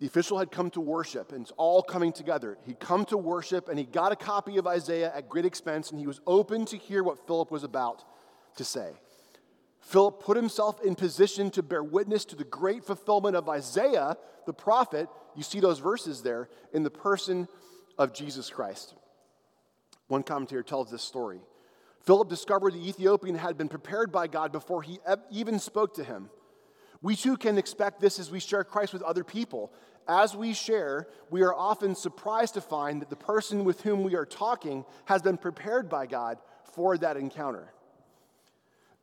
The 0.00 0.06
official 0.06 0.38
had 0.38 0.52
come 0.52 0.70
to 0.70 0.80
worship, 0.80 1.32
and 1.32 1.42
it's 1.42 1.52
all 1.56 1.82
coming 1.82 2.12
together. 2.12 2.56
He'd 2.64 2.78
come 2.78 3.04
to 3.06 3.16
worship, 3.16 3.68
and 3.68 3.78
he 3.78 3.84
got 3.84 4.12
a 4.12 4.16
copy 4.16 4.56
of 4.56 4.66
Isaiah 4.66 5.12
at 5.14 5.28
great 5.28 5.44
expense, 5.44 5.90
and 5.90 5.98
he 5.98 6.06
was 6.06 6.20
open 6.26 6.66
to 6.66 6.76
hear 6.76 7.02
what 7.02 7.26
Philip 7.26 7.50
was 7.50 7.64
about 7.64 8.04
to 8.56 8.64
say. 8.64 8.92
Philip 9.80 10.22
put 10.22 10.36
himself 10.36 10.80
in 10.82 10.94
position 10.94 11.50
to 11.52 11.62
bear 11.62 11.82
witness 11.82 12.24
to 12.26 12.36
the 12.36 12.44
great 12.44 12.84
fulfillment 12.84 13.36
of 13.36 13.48
Isaiah, 13.48 14.16
the 14.46 14.52
prophet. 14.52 15.08
You 15.34 15.42
see 15.42 15.60
those 15.60 15.78
verses 15.78 16.22
there 16.22 16.48
in 16.72 16.82
the 16.82 16.90
person 16.90 17.48
of 17.96 18.12
Jesus 18.12 18.50
Christ. 18.50 18.94
One 20.08 20.22
commentator 20.22 20.62
tells 20.62 20.90
this 20.90 21.02
story. 21.02 21.40
Philip 22.00 22.28
discovered 22.28 22.72
the 22.72 22.88
Ethiopian 22.88 23.36
had 23.36 23.58
been 23.58 23.68
prepared 23.68 24.10
by 24.10 24.26
God 24.26 24.50
before 24.50 24.82
he 24.82 24.98
even 25.30 25.58
spoke 25.58 25.94
to 25.94 26.04
him. 26.04 26.30
We 27.02 27.14
too 27.14 27.36
can 27.36 27.58
expect 27.58 28.00
this 28.00 28.18
as 28.18 28.30
we 28.30 28.40
share 28.40 28.64
Christ 28.64 28.92
with 28.92 29.02
other 29.02 29.22
people. 29.22 29.72
As 30.08 30.34
we 30.34 30.54
share, 30.54 31.06
we 31.30 31.42
are 31.42 31.54
often 31.54 31.94
surprised 31.94 32.54
to 32.54 32.60
find 32.60 33.02
that 33.02 33.10
the 33.10 33.16
person 33.16 33.64
with 33.64 33.82
whom 33.82 34.02
we 34.02 34.16
are 34.16 34.24
talking 34.24 34.84
has 35.04 35.22
been 35.22 35.36
prepared 35.36 35.88
by 35.88 36.06
God 36.06 36.38
for 36.72 36.96
that 36.98 37.16
encounter. 37.16 37.72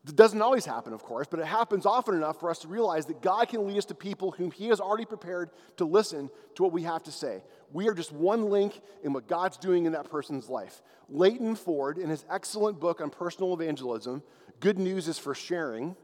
It 0.07 0.15
doesn't 0.15 0.41
always 0.41 0.65
happen, 0.65 0.93
of 0.93 1.03
course, 1.03 1.27
but 1.29 1.39
it 1.39 1.45
happens 1.45 1.85
often 1.85 2.15
enough 2.15 2.39
for 2.39 2.49
us 2.49 2.59
to 2.59 2.67
realize 2.67 3.05
that 3.07 3.21
God 3.21 3.47
can 3.47 3.67
lead 3.67 3.77
us 3.77 3.85
to 3.85 3.95
people 3.95 4.31
whom 4.31 4.51
He 4.51 4.67
has 4.67 4.79
already 4.79 5.05
prepared 5.05 5.49
to 5.77 5.85
listen 5.85 6.29
to 6.55 6.63
what 6.63 6.71
we 6.71 6.83
have 6.83 7.03
to 7.03 7.11
say. 7.11 7.43
We 7.71 7.87
are 7.87 7.93
just 7.93 8.11
one 8.11 8.49
link 8.49 8.81
in 9.03 9.13
what 9.13 9.27
God's 9.27 9.57
doing 9.57 9.85
in 9.85 9.93
that 9.93 10.09
person's 10.09 10.49
life. 10.49 10.81
Leighton 11.09 11.55
Ford, 11.55 11.97
in 11.97 12.09
his 12.09 12.25
excellent 12.29 12.79
book 12.79 13.01
on 13.01 13.09
personal 13.09 13.53
evangelism, 13.53 14.23
Good 14.59 14.79
News 14.79 15.07
is 15.07 15.17
for 15.17 15.35
Sharing, 15.35 15.95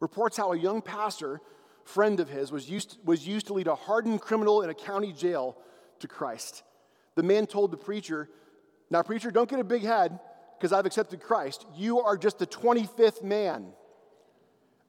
reports 0.00 0.36
how 0.36 0.52
a 0.52 0.58
young 0.58 0.82
pastor, 0.82 1.40
friend 1.84 2.20
of 2.20 2.28
his, 2.28 2.50
was 2.50 2.68
used, 2.68 2.98
was 3.04 3.26
used 3.26 3.46
to 3.46 3.54
lead 3.54 3.66
a 3.66 3.74
hardened 3.74 4.20
criminal 4.20 4.62
in 4.62 4.70
a 4.70 4.74
county 4.74 5.12
jail 5.12 5.56
to 6.00 6.08
Christ. 6.08 6.62
The 7.14 7.22
man 7.22 7.46
told 7.46 7.70
the 7.70 7.76
preacher, 7.76 8.28
Now, 8.90 9.02
preacher, 9.02 9.30
don't 9.30 9.48
get 9.48 9.60
a 9.60 9.64
big 9.64 9.82
head 9.82 10.18
because 10.58 10.72
I've 10.72 10.86
accepted 10.86 11.20
Christ. 11.20 11.66
You 11.74 12.00
are 12.00 12.16
just 12.16 12.38
the 12.38 12.46
25th 12.46 13.22
man. 13.22 13.72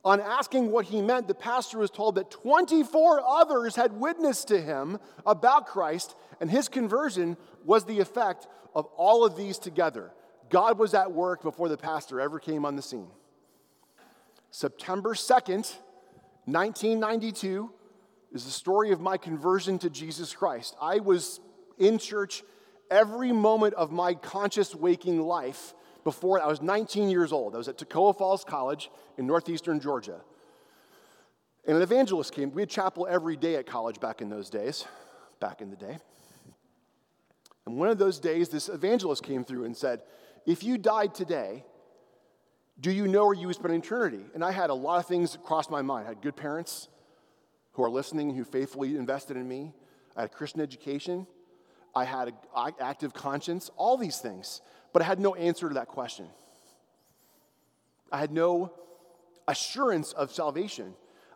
On 0.08 0.22
asking 0.22 0.72
what 0.72 0.86
he 0.86 1.02
meant, 1.02 1.28
the 1.28 1.36
pastor 1.36 1.80
was 1.80 1.91
told 1.91 2.15
that 2.15 2.32
24 2.32 3.22
others 3.28 3.76
had 3.76 3.91
witnessed 3.91 4.48
to 4.48 4.62
him 4.62 5.00
about 5.26 5.67
Christ, 5.67 6.15
and 6.39 6.50
his 6.50 6.70
conversion 6.70 7.36
was 7.65 7.84
the 7.84 8.00
effect 8.00 8.48
of 8.74 8.86
all 8.96 9.26
of 9.26 9.36
these 9.36 9.60
together. 9.60 10.13
God 10.50 10.80
was 10.80 10.93
at 10.93 11.12
work 11.12 11.43
before 11.43 11.67
the 11.67 11.76
pastor 11.76 12.22
ever 12.22 12.39
came 12.39 12.63
on 12.63 12.78
the 12.78 12.82
scene. 12.82 13.10
September 14.50 15.13
2nd, 15.13 15.76
1992, 16.46 17.70
is 18.32 18.46
the 18.46 18.50
story 18.50 18.93
of 18.93 19.02
my 19.02 19.17
conversion 19.17 19.78
to 19.80 19.89
Jesus 19.89 20.34
Christ. 20.34 20.78
I 20.82 21.00
was 21.00 21.41
in 21.78 22.00
church 22.00 22.43
every 22.89 23.34
moment 23.34 23.74
of 23.74 23.91
my 23.91 24.13
conscious 24.13 24.74
waking 24.74 25.20
life 25.20 25.74
before 26.08 26.41
I 26.41 26.48
was 26.48 26.62
19 26.62 27.10
years 27.10 27.34
old. 27.34 27.54
I 27.54 27.58
was 27.58 27.67
at 27.67 27.78
Toccoa 27.78 28.17
Falls 28.17 28.46
College 28.46 28.89
in 29.17 29.28
northeastern 29.28 29.82
Georgia. 29.82 30.22
And 31.67 31.76
an 31.76 31.84
evangelist 31.84 32.32
came. 32.32 32.50
We 32.54 32.62
had 32.62 32.70
chapel 32.70 33.06
every 33.10 33.36
day 33.36 33.56
at 33.56 33.65
college 33.65 34.00
back 34.00 34.22
in 34.22 34.30
those 34.30 34.50
days, 34.50 34.86
back 35.41 35.60
in 35.60 35.70
the 35.70 35.76
day. 35.76 35.98
And 37.65 37.76
one 37.76 37.89
of 37.89 37.98
those 37.98 38.22
days, 38.22 38.48
this 38.48 38.70
evangelist 38.70 39.22
came 39.22 39.43
through 39.43 39.65
and 39.65 39.76
said, 39.76 40.02
If 40.46 40.63
you 40.63 40.78
died 40.78 41.13
today, 41.13 41.65
do 42.80 42.89
you 42.89 43.06
know 43.10 43.26
where 43.26 43.34
you 43.34 43.48
would 43.48 43.58
spend 43.58 43.74
eternity? 43.74 44.24
And 44.34 44.46
I 44.46 44.52
had 44.52 44.70
a 44.70 44.74
lot 44.74 45.00
of 45.00 45.08
things 45.08 45.38
cross 45.43 45.70
my 45.70 45.82
mind. 45.82 46.06
I 46.06 46.12
had 46.12 46.22
good 46.22 46.38
parents 46.38 46.88
who 47.74 47.84
are 47.84 47.89
listening, 47.89 48.34
who 48.34 48.46
faithfully 48.46 48.96
invested 48.96 49.36
in 49.36 49.46
me. 49.46 49.74
I 50.15 50.22
had 50.22 50.30
a 50.30 50.34
Christian 50.34 50.62
education. 50.62 51.28
I 51.93 52.06
had 52.06 52.30
an 52.30 52.74
active 52.80 53.13
conscience, 53.13 53.72
all 53.76 53.98
these 53.98 54.20
things. 54.20 54.62
But 54.93 55.02
I 55.02 55.06
had 55.06 55.19
no 55.19 55.36
answer 55.36 55.67
to 55.67 55.76
that 55.76 55.88
question. 55.88 56.28
I 58.12 58.17
had 58.17 58.32
no 58.32 58.73
assurance 59.47 60.13
of 60.13 60.32
salvation. 60.32 60.93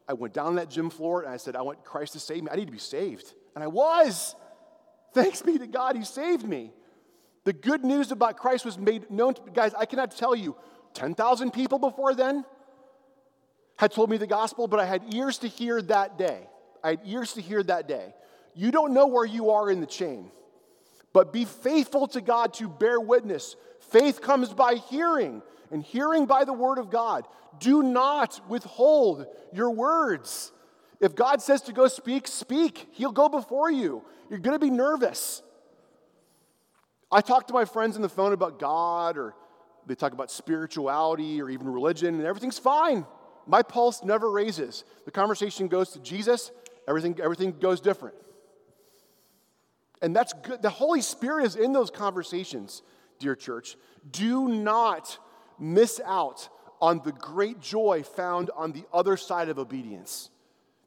I 0.07 0.13
went 0.13 0.33
down 0.33 0.55
that 0.55 0.69
gym 0.69 0.89
floor 0.89 1.21
and 1.21 1.31
I 1.31 1.37
said, 1.37 1.55
I 1.55 1.61
want 1.61 1.83
Christ 1.83 2.13
to 2.13 2.19
save 2.19 2.43
me. 2.43 2.49
I 2.51 2.55
need 2.55 2.65
to 2.65 2.71
be 2.71 2.77
saved. 2.77 3.33
And 3.55 3.63
I 3.63 3.67
was. 3.67 4.35
Thanks 5.13 5.41
be 5.41 5.57
to 5.57 5.67
God, 5.67 5.95
He 5.95 6.05
saved 6.05 6.47
me. 6.47 6.71
The 7.43 7.53
good 7.53 7.83
news 7.83 8.11
about 8.11 8.37
Christ 8.37 8.65
was 8.65 8.77
made 8.77 9.09
known 9.09 9.33
to 9.33 9.43
me. 9.43 9.51
guys. 9.53 9.73
I 9.73 9.85
cannot 9.85 10.15
tell 10.15 10.35
you, 10.35 10.55
10,000 10.93 11.51
people 11.51 11.79
before 11.79 12.13
then 12.13 12.45
had 13.77 13.91
told 13.91 14.09
me 14.09 14.17
the 14.17 14.27
gospel, 14.27 14.67
but 14.67 14.79
I 14.79 14.85
had 14.85 15.13
ears 15.13 15.39
to 15.39 15.47
hear 15.47 15.81
that 15.83 16.17
day. 16.17 16.47
I 16.83 16.91
had 16.91 17.01
ears 17.05 17.33
to 17.33 17.41
hear 17.41 17.63
that 17.63 17.87
day. 17.87 18.13
You 18.53 18.71
don't 18.71 18.93
know 18.93 19.07
where 19.07 19.25
you 19.25 19.51
are 19.51 19.71
in 19.71 19.79
the 19.79 19.87
chain, 19.87 20.29
but 21.13 21.33
be 21.33 21.45
faithful 21.45 22.07
to 22.07 22.21
God 22.21 22.53
to 22.55 22.69
bear 22.69 22.99
witness. 22.99 23.55
Faith 23.91 24.21
comes 24.21 24.53
by 24.53 24.75
hearing, 24.75 25.41
and 25.71 25.83
hearing 25.83 26.25
by 26.25 26.45
the 26.45 26.53
word 26.53 26.77
of 26.77 26.89
God. 26.89 27.25
Do 27.59 27.83
not 27.83 28.39
withhold 28.47 29.25
your 29.53 29.71
words. 29.71 30.51
If 30.99 31.15
God 31.15 31.41
says 31.41 31.61
to 31.63 31.73
go 31.73 31.87
speak, 31.87 32.27
speak. 32.27 32.87
He'll 32.91 33.11
go 33.11 33.27
before 33.27 33.71
you. 33.71 34.03
You're 34.29 34.39
going 34.39 34.57
to 34.57 34.65
be 34.65 34.69
nervous. 34.69 35.41
I 37.11 37.21
talk 37.21 37.47
to 37.47 37.53
my 37.53 37.65
friends 37.65 37.95
on 37.95 38.01
the 38.01 38.09
phone 38.09 38.31
about 38.31 38.59
God, 38.59 39.17
or 39.17 39.35
they 39.87 39.95
talk 39.95 40.13
about 40.13 40.31
spirituality 40.31 41.41
or 41.41 41.49
even 41.49 41.67
religion, 41.67 42.15
and 42.15 42.25
everything's 42.25 42.59
fine. 42.59 43.05
My 43.47 43.63
pulse 43.63 44.03
never 44.03 44.31
raises. 44.31 44.85
The 45.05 45.11
conversation 45.11 45.67
goes 45.67 45.89
to 45.91 45.99
Jesus, 45.99 46.51
everything, 46.87 47.19
everything 47.21 47.57
goes 47.59 47.81
different. 47.81 48.15
And 50.01 50.15
that's 50.15 50.33
good. 50.33 50.61
The 50.61 50.69
Holy 50.69 51.01
Spirit 51.01 51.45
is 51.45 51.55
in 51.55 51.73
those 51.73 51.91
conversations, 51.91 52.81
dear 53.19 53.35
church. 53.35 53.75
Do 54.11 54.47
not 54.47 55.17
miss 55.59 56.01
out 56.05 56.49
on 56.81 57.01
the 57.03 57.11
great 57.11 57.59
joy 57.59 58.03
found 58.03 58.49
on 58.55 58.71
the 58.71 58.83
other 58.91 59.15
side 59.15 59.49
of 59.49 59.59
obedience. 59.59 60.29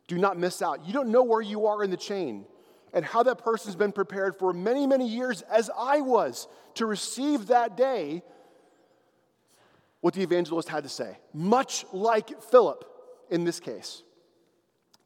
Do 0.08 0.18
not 0.18 0.36
miss 0.36 0.60
out. 0.60 0.84
You 0.86 0.92
don't 0.92 1.10
know 1.10 1.22
where 1.22 1.40
you 1.40 1.66
are 1.66 1.84
in 1.84 1.90
the 1.90 1.96
chain 1.96 2.44
and 2.92 3.04
how 3.04 3.22
that 3.22 3.38
person's 3.38 3.76
been 3.76 3.92
prepared 3.92 4.36
for 4.36 4.52
many, 4.52 4.86
many 4.86 5.08
years, 5.08 5.42
as 5.42 5.70
I 5.76 6.00
was, 6.00 6.46
to 6.74 6.86
receive 6.86 7.46
that 7.46 7.76
day 7.76 8.22
what 10.00 10.14
the 10.14 10.22
evangelist 10.22 10.68
had 10.68 10.82
to 10.82 10.88
say. 10.88 11.16
Much 11.32 11.84
like 11.92 12.42
Philip 12.42 12.84
in 13.30 13.44
this 13.44 13.58
case. 13.58 14.02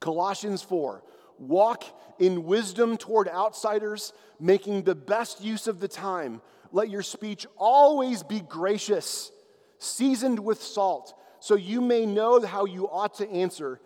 Colossians 0.01 0.62
4 0.62 1.03
walk 1.38 1.85
in 2.18 2.44
wisdom 2.44 2.96
toward 2.96 3.29
outsiders, 3.29 4.12
making 4.40 4.83
the 4.83 4.94
best 4.94 5.42
use 5.42 5.66
of 5.66 5.81
the 5.81 5.88
time. 5.88 6.40
Let 6.72 6.90
your 6.90 7.03
speech 7.03 7.46
always 7.57 8.22
be 8.22 8.40
gracious, 8.40 9.31
seasoned 9.79 10.38
with 10.38 10.62
salt, 10.62 11.14
so 11.40 11.55
you 11.55 11.81
may 11.81 12.07
know 12.07 12.44
how 12.44 12.64
you 12.64 12.88
ought 12.88 13.14
to 13.14 13.31
answer 13.31 13.81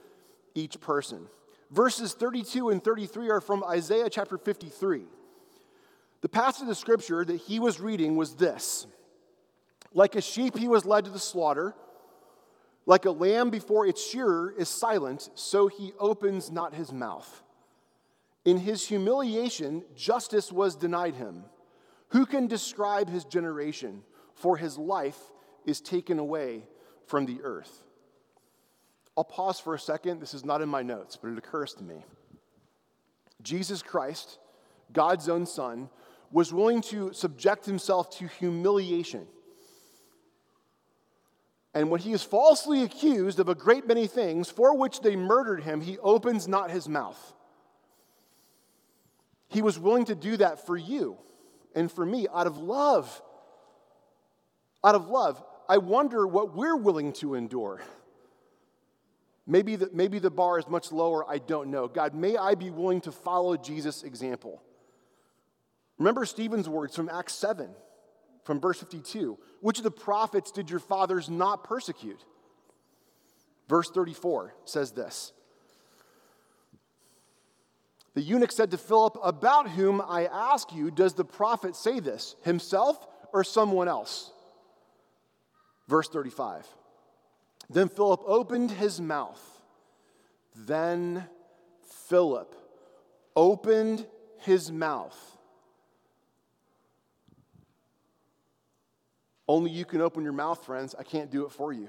each 0.55 0.81
person. 0.81 1.29
Verses 1.71 2.13
32 2.15 2.71
and 2.71 2.83
33 2.83 3.31
are 3.31 3.41
from 3.41 3.65
Isaiah 3.65 4.11
chapter 4.11 4.37
53. 4.37 5.05
The 6.21 6.29
passage 6.29 6.69
of 6.69 6.77
scripture 6.77 7.25
that 7.25 7.37
he 7.37 7.59
was 7.59 7.81
reading 7.81 8.17
was 8.17 8.35
this 8.35 8.87
Like 9.93 10.15
a 10.15 10.21
sheep, 10.21 10.57
he 10.57 10.69
was 10.69 10.85
led 10.85 11.05
to 11.05 11.11
the 11.11 11.19
slaughter. 11.19 11.75
Like 12.85 13.05
a 13.05 13.11
lamb 13.11 13.51
before 13.51 13.87
its 13.87 14.05
shearer 14.05 14.53
is 14.57 14.69
silent, 14.69 15.31
so 15.35 15.69
he 15.69 15.93
opens 15.99 16.51
not 16.51 16.75
his 16.75 16.93
mouth. 16.93 17.43
In 18.45 18.59
his 18.59 18.87
humiliation, 18.87 19.85
justice 19.95 20.51
was 20.51 20.75
denied 20.75 21.15
him. 21.15 21.45
Who 22.09 22.27
can 22.27 22.49
describe 22.49 23.09
his 23.09 23.25
generation? 23.25 24.03
For 24.35 24.57
his 24.57 24.77
life 24.77 25.19
is 25.65 25.81
taken 25.81 26.19
away 26.19 26.65
from 27.07 27.27
the 27.27 27.41
earth. 27.43 27.85
I'll 29.17 29.25
pause 29.25 29.61
for 29.61 29.75
a 29.75 29.79
second. 29.79 30.21
This 30.21 30.35
is 30.35 30.45
not 30.45 30.63
in 30.63 30.69
my 30.69 30.83
notes, 30.83 31.17
but 31.17 31.31
it 31.31 31.39
occurs 31.39 31.75
to 31.75 31.85
me. 31.85 32.05
Jesus 33.43 33.83
Christ, 33.83 34.39
God's 34.93 35.29
own 35.29 35.47
Son, 35.47 35.89
was 36.31 36.53
willing 36.53 36.81
to 36.83 37.13
subject 37.13 37.67
himself 37.67 38.11
to 38.19 38.27
humiliation. 38.27 39.27
And 41.75 41.91
when 41.91 42.01
he 42.01 42.13
is 42.13 42.23
falsely 42.23 42.83
accused 42.83 43.41
of 43.41 43.49
a 43.49 43.55
great 43.55 43.87
many 43.87 44.07
things 44.07 44.51
for 44.51 44.77
which 44.77 45.01
they 45.01 45.17
murdered 45.17 45.63
him, 45.63 45.81
he 45.81 45.99
opens 45.99 46.47
not 46.47 46.71
his 46.71 46.89
mouth. 46.89 47.35
He 49.49 49.63
was 49.63 49.79
willing 49.79 50.07
to 50.07 50.15
do 50.15 50.37
that 50.39 50.67
for 50.67 50.77
you 50.77 51.17
and 51.75 51.91
for 51.91 52.05
me 52.05 52.27
out 52.33 52.47
of 52.47 52.59
love. 52.59 53.23
Out 54.85 54.95
of 54.95 55.09
love. 55.09 55.43
I 55.69 55.79
wonder 55.79 56.27
what 56.27 56.55
we're 56.55 56.77
willing 56.77 57.13
to 57.15 57.35
endure. 57.35 57.81
Maybe 59.47 59.77
the, 59.77 59.91
maybe 59.93 60.19
the 60.19 60.31
bar 60.31 60.59
is 60.59 60.69
much 60.69 60.93
lower, 60.93 61.29
I 61.29 61.39
don't 61.39 61.71
know. 61.71 61.89
God, 61.89 62.15
may 62.15 62.37
I 62.37 62.55
be 62.55 62.71
willing 62.71 63.01
to 63.03 63.13
follow 63.13 63.57
Jesus' 63.57 64.03
example. 64.03 64.63
Remember 65.99 66.25
Stephen's 66.25 66.69
words 66.69 66.95
from 66.95 67.09
Acts 67.09 67.35
7, 67.35 67.71
from 68.45 68.61
verse 68.61 68.81
52. 68.81 69.39
Which 69.61 69.79
of 69.79 69.85
the 69.85 69.91
prophets 69.91 70.51
did 70.51 70.71
your 70.71 70.81
fathers 70.81 71.31
not 71.31 71.65
persecute? 71.65 72.25
Verse 73.69 73.91
34 73.91 74.55
says 74.65 74.93
this 74.93 75.33
The 78.15 78.23
eunuch 78.23 78.53
said 78.53 78.71
to 78.73 78.79
Philip, 78.79 79.17
About 79.23 79.71
whom 79.71 80.01
I 80.01 80.27
ask 80.27 80.73
you, 80.73 80.91
does 80.91 81.15
the 81.15 81.25
prophet 81.25 81.77
say 81.77 82.01
this, 82.01 82.37
himself 82.43 83.07
or 83.33 83.45
someone 83.45 83.89
else? 83.89 84.31
Verse 85.89 86.09
35. 86.09 86.67
Then 87.71 87.89
Philip 87.89 88.23
opened 88.27 88.71
his 88.71 89.01
mouth. 89.01 89.41
Then 90.55 91.25
Philip 92.09 92.55
opened 93.35 94.07
his 94.41 94.71
mouth. 94.71 95.39
Only 99.49 99.71
you 99.71 99.85
can 99.85 100.01
open 100.01 100.23
your 100.23 100.33
mouth, 100.33 100.65
friends. 100.65 100.95
I 100.99 101.03
can't 101.03 101.31
do 101.31 101.45
it 101.45 101.53
for 101.53 101.73
you. 101.73 101.89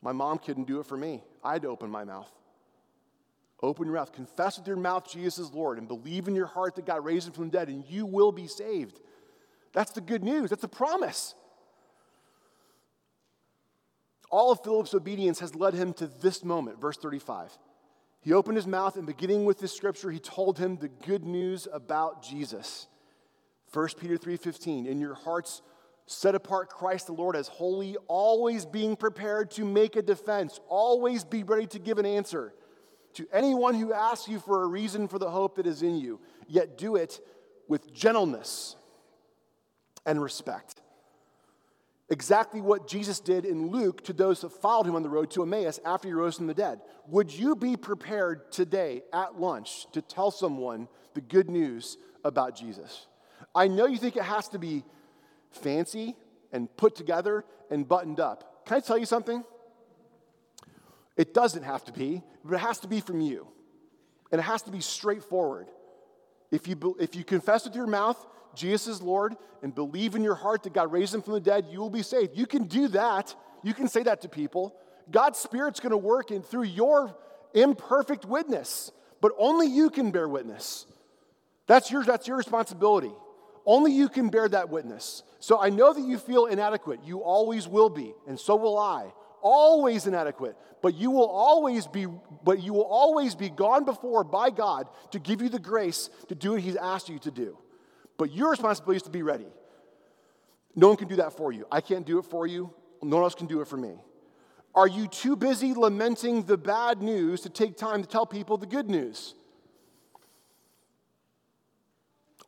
My 0.00 0.12
mom 0.12 0.38
couldn't 0.38 0.66
do 0.66 0.80
it 0.80 0.86
for 0.86 0.96
me. 0.96 1.22
I 1.44 1.54
had 1.54 1.62
to 1.62 1.68
open 1.68 1.90
my 1.90 2.04
mouth. 2.04 2.30
Open 3.62 3.86
your 3.86 3.94
mouth. 3.94 4.12
Confess 4.12 4.58
with 4.58 4.66
your 4.66 4.76
mouth 4.76 5.08
Jesus 5.08 5.38
is 5.38 5.52
Lord 5.52 5.78
and 5.78 5.86
believe 5.86 6.26
in 6.26 6.34
your 6.34 6.46
heart 6.46 6.74
that 6.74 6.86
God 6.86 7.04
raised 7.04 7.28
him 7.28 7.32
from 7.32 7.44
the 7.44 7.58
dead 7.58 7.68
and 7.68 7.84
you 7.88 8.04
will 8.04 8.32
be 8.32 8.48
saved. 8.48 8.98
That's 9.72 9.92
the 9.92 10.00
good 10.00 10.24
news. 10.24 10.50
That's 10.50 10.62
the 10.62 10.68
promise. 10.68 11.34
All 14.30 14.50
of 14.50 14.64
Philip's 14.64 14.94
obedience 14.94 15.38
has 15.40 15.54
led 15.54 15.74
him 15.74 15.92
to 15.94 16.06
this 16.06 16.42
moment, 16.42 16.80
verse 16.80 16.96
35. 16.96 17.56
He 18.22 18.32
opened 18.32 18.56
his 18.56 18.66
mouth 18.66 18.96
and 18.96 19.06
beginning 19.06 19.44
with 19.44 19.58
this 19.58 19.76
scripture, 19.76 20.10
he 20.10 20.18
told 20.18 20.58
him 20.58 20.76
the 20.76 20.88
good 20.88 21.24
news 21.24 21.68
about 21.72 22.22
Jesus. 22.22 22.86
1 23.72 23.88
Peter 23.98 24.16
3:15, 24.16 24.86
in 24.86 25.00
your 25.00 25.14
hearts 25.14 25.60
set 26.06 26.34
apart 26.34 26.68
Christ 26.68 27.06
the 27.06 27.12
Lord 27.12 27.36
as 27.36 27.48
holy, 27.48 27.96
always 28.08 28.66
being 28.66 28.96
prepared 28.96 29.50
to 29.52 29.64
make 29.64 29.96
a 29.96 30.02
defense, 30.02 30.60
always 30.68 31.24
be 31.24 31.42
ready 31.42 31.66
to 31.68 31.78
give 31.78 31.98
an 31.98 32.06
answer 32.06 32.52
to 33.14 33.26
anyone 33.32 33.74
who 33.74 33.92
asks 33.92 34.28
you 34.28 34.40
for 34.40 34.62
a 34.62 34.66
reason 34.66 35.06
for 35.06 35.18
the 35.18 35.30
hope 35.30 35.56
that 35.56 35.66
is 35.66 35.82
in 35.82 35.96
you, 35.96 36.20
yet 36.48 36.78
do 36.78 36.96
it 36.96 37.20
with 37.68 37.92
gentleness 37.92 38.76
and 40.06 40.22
respect 40.22 40.82
exactly 42.12 42.60
what 42.60 42.86
Jesus 42.86 43.20
did 43.20 43.46
in 43.46 43.68
Luke 43.68 44.04
to 44.04 44.12
those 44.12 44.42
that 44.42 44.50
followed 44.52 44.86
him 44.86 44.94
on 44.94 45.02
the 45.02 45.08
road 45.08 45.30
to 45.30 45.42
Emmaus 45.42 45.80
after 45.82 46.08
he 46.08 46.14
rose 46.14 46.36
from 46.36 46.46
the 46.46 46.54
dead. 46.54 46.80
Would 47.08 47.32
you 47.32 47.56
be 47.56 47.74
prepared 47.74 48.52
today 48.52 49.02
at 49.14 49.40
lunch 49.40 49.86
to 49.92 50.02
tell 50.02 50.30
someone 50.30 50.88
the 51.14 51.22
good 51.22 51.48
news 51.48 51.96
about 52.22 52.54
Jesus? 52.54 53.06
I 53.54 53.66
know 53.66 53.86
you 53.86 53.96
think 53.96 54.16
it 54.16 54.24
has 54.24 54.48
to 54.48 54.58
be 54.58 54.84
fancy 55.56 56.16
and 56.52 56.74
put 56.76 56.94
together 56.94 57.44
and 57.70 57.88
buttoned 57.88 58.20
up. 58.20 58.64
Can 58.66 58.76
I 58.76 58.80
tell 58.80 58.98
you 58.98 59.06
something? 59.06 59.44
It 61.16 61.34
doesn't 61.34 61.62
have 61.62 61.84
to 61.84 61.92
be, 61.92 62.22
but 62.44 62.54
it 62.54 62.60
has 62.60 62.78
to 62.80 62.88
be 62.88 63.00
from 63.00 63.20
you. 63.20 63.46
And 64.30 64.38
it 64.38 64.44
has 64.44 64.62
to 64.62 64.70
be 64.70 64.80
straightforward. 64.80 65.68
If 66.50 66.66
you, 66.66 66.96
if 66.98 67.14
you 67.14 67.24
confess 67.24 67.64
with 67.64 67.74
your 67.74 67.86
mouth 67.86 68.16
Jesus 68.54 68.86
is 68.96 69.02
Lord 69.02 69.36
and 69.62 69.74
believe 69.74 70.14
in 70.14 70.22
your 70.22 70.34
heart 70.34 70.62
that 70.64 70.72
God 70.72 70.92
raised 70.92 71.14
him 71.14 71.22
from 71.22 71.34
the 71.34 71.40
dead, 71.40 71.66
you 71.70 71.80
will 71.80 71.90
be 71.90 72.02
saved. 72.02 72.36
You 72.36 72.46
can 72.46 72.64
do 72.64 72.88
that. 72.88 73.34
You 73.62 73.74
can 73.74 73.88
say 73.88 74.02
that 74.02 74.22
to 74.22 74.28
people. 74.28 74.74
God's 75.10 75.38
Spirit's 75.38 75.80
going 75.80 75.90
to 75.90 75.96
work 75.96 76.30
in, 76.30 76.42
through 76.42 76.64
your 76.64 77.16
imperfect 77.54 78.24
witness, 78.24 78.90
but 79.20 79.32
only 79.38 79.66
you 79.66 79.90
can 79.90 80.10
bear 80.10 80.28
witness. 80.28 80.86
That's 81.66 81.90
your, 81.90 82.04
that's 82.04 82.26
your 82.26 82.36
responsibility. 82.36 83.12
Only 83.64 83.92
you 83.92 84.08
can 84.08 84.28
bear 84.28 84.48
that 84.48 84.70
witness. 84.70 85.22
So 85.38 85.60
I 85.60 85.70
know 85.70 85.92
that 85.92 86.00
you 86.00 86.18
feel 86.18 86.46
inadequate. 86.46 87.00
You 87.04 87.20
always 87.22 87.68
will 87.68 87.88
be, 87.88 88.14
and 88.26 88.38
so 88.38 88.56
will 88.56 88.78
I. 88.78 89.12
Always 89.40 90.06
inadequate. 90.06 90.56
But 90.82 90.94
you 90.94 91.10
will 91.10 91.28
always 91.28 91.86
be, 91.86 92.06
but 92.44 92.62
you 92.62 92.72
will 92.72 92.86
always 92.86 93.34
be 93.34 93.50
gone 93.50 93.84
before 93.84 94.24
by 94.24 94.50
God 94.50 94.88
to 95.12 95.18
give 95.18 95.42
you 95.42 95.48
the 95.48 95.58
grace 95.58 96.10
to 96.28 96.34
do 96.34 96.52
what 96.52 96.60
He's 96.60 96.76
asked 96.76 97.08
you 97.08 97.18
to 97.20 97.30
do. 97.30 97.56
But 98.18 98.32
your 98.32 98.50
responsibility 98.50 98.96
is 98.96 99.02
to 99.04 99.10
be 99.10 99.22
ready. 99.22 99.46
No 100.74 100.88
one 100.88 100.96
can 100.96 101.08
do 101.08 101.16
that 101.16 101.36
for 101.36 101.52
you. 101.52 101.66
I 101.70 101.80
can't 101.80 102.06
do 102.06 102.18
it 102.18 102.24
for 102.24 102.46
you. 102.46 102.72
No 103.02 103.16
one 103.16 103.24
else 103.24 103.34
can 103.34 103.46
do 103.46 103.60
it 103.60 103.68
for 103.68 103.76
me. 103.76 103.94
Are 104.74 104.88
you 104.88 105.06
too 105.06 105.36
busy 105.36 105.74
lamenting 105.74 106.44
the 106.44 106.56
bad 106.56 107.02
news 107.02 107.42
to 107.42 107.50
take 107.50 107.76
time 107.76 108.02
to 108.02 108.08
tell 108.08 108.24
people 108.24 108.56
the 108.56 108.66
good 108.66 108.88
news? 108.88 109.34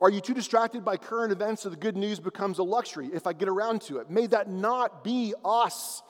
Are 0.00 0.10
you 0.10 0.20
too 0.20 0.34
distracted 0.34 0.84
by 0.84 0.96
current 0.96 1.32
events 1.32 1.62
so 1.62 1.68
the 1.68 1.76
good 1.76 1.96
news 1.96 2.18
becomes 2.18 2.58
a 2.58 2.62
luxury 2.62 3.10
if 3.12 3.26
I 3.26 3.32
get 3.32 3.48
around 3.48 3.82
to 3.82 3.98
it? 3.98 4.10
May 4.10 4.26
that 4.28 4.48
not 4.48 5.04
be 5.04 5.34
us. 5.44 6.02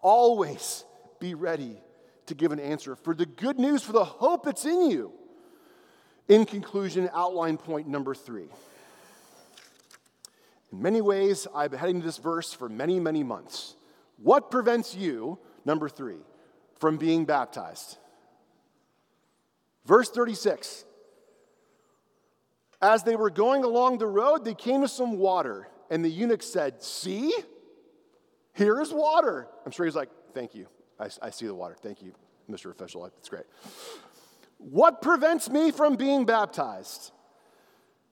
Always 0.00 0.84
be 1.20 1.34
ready 1.34 1.78
to 2.26 2.34
give 2.34 2.52
an 2.52 2.60
answer 2.60 2.96
for 2.96 3.14
the 3.14 3.26
good 3.26 3.58
news, 3.58 3.82
for 3.82 3.92
the 3.92 4.04
hope 4.04 4.44
that's 4.44 4.64
in 4.64 4.90
you. 4.90 5.12
In 6.28 6.44
conclusion, 6.44 7.08
outline 7.14 7.56
point 7.56 7.86
number 7.86 8.14
three. 8.14 8.48
In 10.72 10.82
many 10.82 11.00
ways, 11.00 11.46
I've 11.54 11.70
been 11.70 11.80
heading 11.80 12.00
to 12.00 12.06
this 12.06 12.18
verse 12.18 12.52
for 12.52 12.68
many, 12.68 12.98
many 12.98 13.22
months. 13.22 13.76
What 14.18 14.50
prevents 14.50 14.94
you, 14.94 15.38
number 15.64 15.88
three, 15.88 16.18
from 16.78 16.96
being 16.96 17.24
baptized? 17.24 17.98
Verse 19.84 20.10
36 20.10 20.84
As 22.86 23.02
they 23.02 23.16
were 23.16 23.30
going 23.30 23.64
along 23.64 23.98
the 23.98 24.06
road, 24.06 24.44
they 24.44 24.54
came 24.54 24.82
to 24.82 24.88
some 24.88 25.18
water, 25.18 25.66
and 25.90 26.04
the 26.04 26.08
eunuch 26.08 26.40
said, 26.40 26.84
See, 26.84 27.34
here 28.52 28.80
is 28.80 28.92
water. 28.92 29.48
I'm 29.64 29.72
sure 29.72 29.86
he's 29.86 29.96
like, 29.96 30.08
Thank 30.34 30.54
you. 30.54 30.68
I, 31.00 31.08
I 31.20 31.30
see 31.30 31.46
the 31.46 31.54
water. 31.54 31.74
Thank 31.82 32.00
you, 32.00 32.12
Mr. 32.48 32.70
Official. 32.70 33.02
That's 33.02 33.28
great. 33.28 33.42
What 34.58 35.02
prevents 35.02 35.50
me 35.50 35.72
from 35.72 35.96
being 35.96 36.26
baptized? 36.26 37.10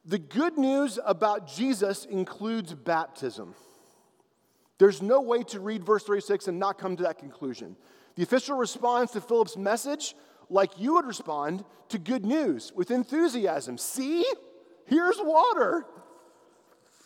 The 0.04 0.18
good 0.18 0.58
news 0.58 0.98
about 1.06 1.46
Jesus 1.46 2.04
includes 2.04 2.74
baptism. 2.74 3.54
There's 4.78 5.00
no 5.00 5.20
way 5.20 5.44
to 5.44 5.60
read 5.60 5.84
verse 5.84 6.02
36 6.02 6.48
and 6.48 6.58
not 6.58 6.78
come 6.78 6.96
to 6.96 7.04
that 7.04 7.18
conclusion. 7.18 7.76
The 8.16 8.24
official 8.24 8.56
responds 8.56 9.12
to 9.12 9.20
Philip's 9.20 9.56
message 9.56 10.16
like 10.50 10.80
you 10.80 10.94
would 10.94 11.06
respond 11.06 11.64
to 11.90 11.98
good 11.98 12.26
news 12.26 12.72
with 12.74 12.90
enthusiasm. 12.90 13.78
See, 13.78 14.24
here's 14.86 15.18
water. 15.18 15.84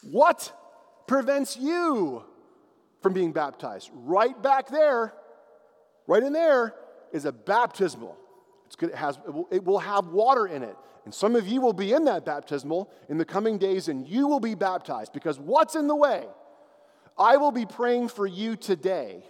What 0.02 0.52
prevents 1.06 1.56
you 1.56 2.24
from 3.02 3.12
being 3.12 3.32
baptized? 3.32 3.90
Right 3.92 4.40
back 4.42 4.68
there, 4.68 5.12
right 6.06 6.22
in 6.22 6.32
there, 6.32 6.74
is 7.12 7.24
a 7.24 7.32
baptismal. 7.32 8.16
It's 8.66 8.76
good, 8.76 8.90
it, 8.90 8.96
has, 8.96 9.16
it, 9.26 9.32
will, 9.32 9.48
it 9.50 9.64
will 9.64 9.78
have 9.78 10.08
water 10.08 10.46
in 10.46 10.62
it. 10.62 10.76
And 11.04 11.14
some 11.14 11.36
of 11.36 11.48
you 11.48 11.60
will 11.60 11.72
be 11.72 11.94
in 11.94 12.04
that 12.04 12.26
baptismal 12.26 12.90
in 13.08 13.16
the 13.16 13.24
coming 13.24 13.56
days, 13.56 13.88
and 13.88 14.06
you 14.06 14.28
will 14.28 14.40
be 14.40 14.54
baptized 14.54 15.12
because 15.12 15.38
what's 15.38 15.74
in 15.74 15.86
the 15.86 15.96
way? 15.96 16.26
I 17.16 17.38
will 17.38 17.50
be 17.50 17.64
praying 17.64 18.08
for 18.08 18.26
you 18.26 18.56
today. 18.56 19.24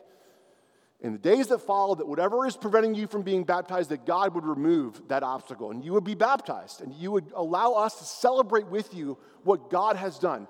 In 1.00 1.12
the 1.12 1.18
days 1.18 1.46
that 1.48 1.60
follow, 1.60 1.94
that 1.94 2.08
whatever 2.08 2.44
is 2.44 2.56
preventing 2.56 2.94
you 2.94 3.06
from 3.06 3.22
being 3.22 3.44
baptized, 3.44 3.90
that 3.90 4.04
God 4.04 4.34
would 4.34 4.44
remove 4.44 5.06
that 5.08 5.22
obstacle 5.22 5.70
and 5.70 5.84
you 5.84 5.92
would 5.92 6.04
be 6.04 6.16
baptized 6.16 6.80
and 6.80 6.92
you 6.92 7.12
would 7.12 7.30
allow 7.36 7.74
us 7.74 7.98
to 8.00 8.04
celebrate 8.04 8.66
with 8.66 8.92
you 8.92 9.16
what 9.44 9.70
God 9.70 9.94
has 9.96 10.18
done. 10.18 10.48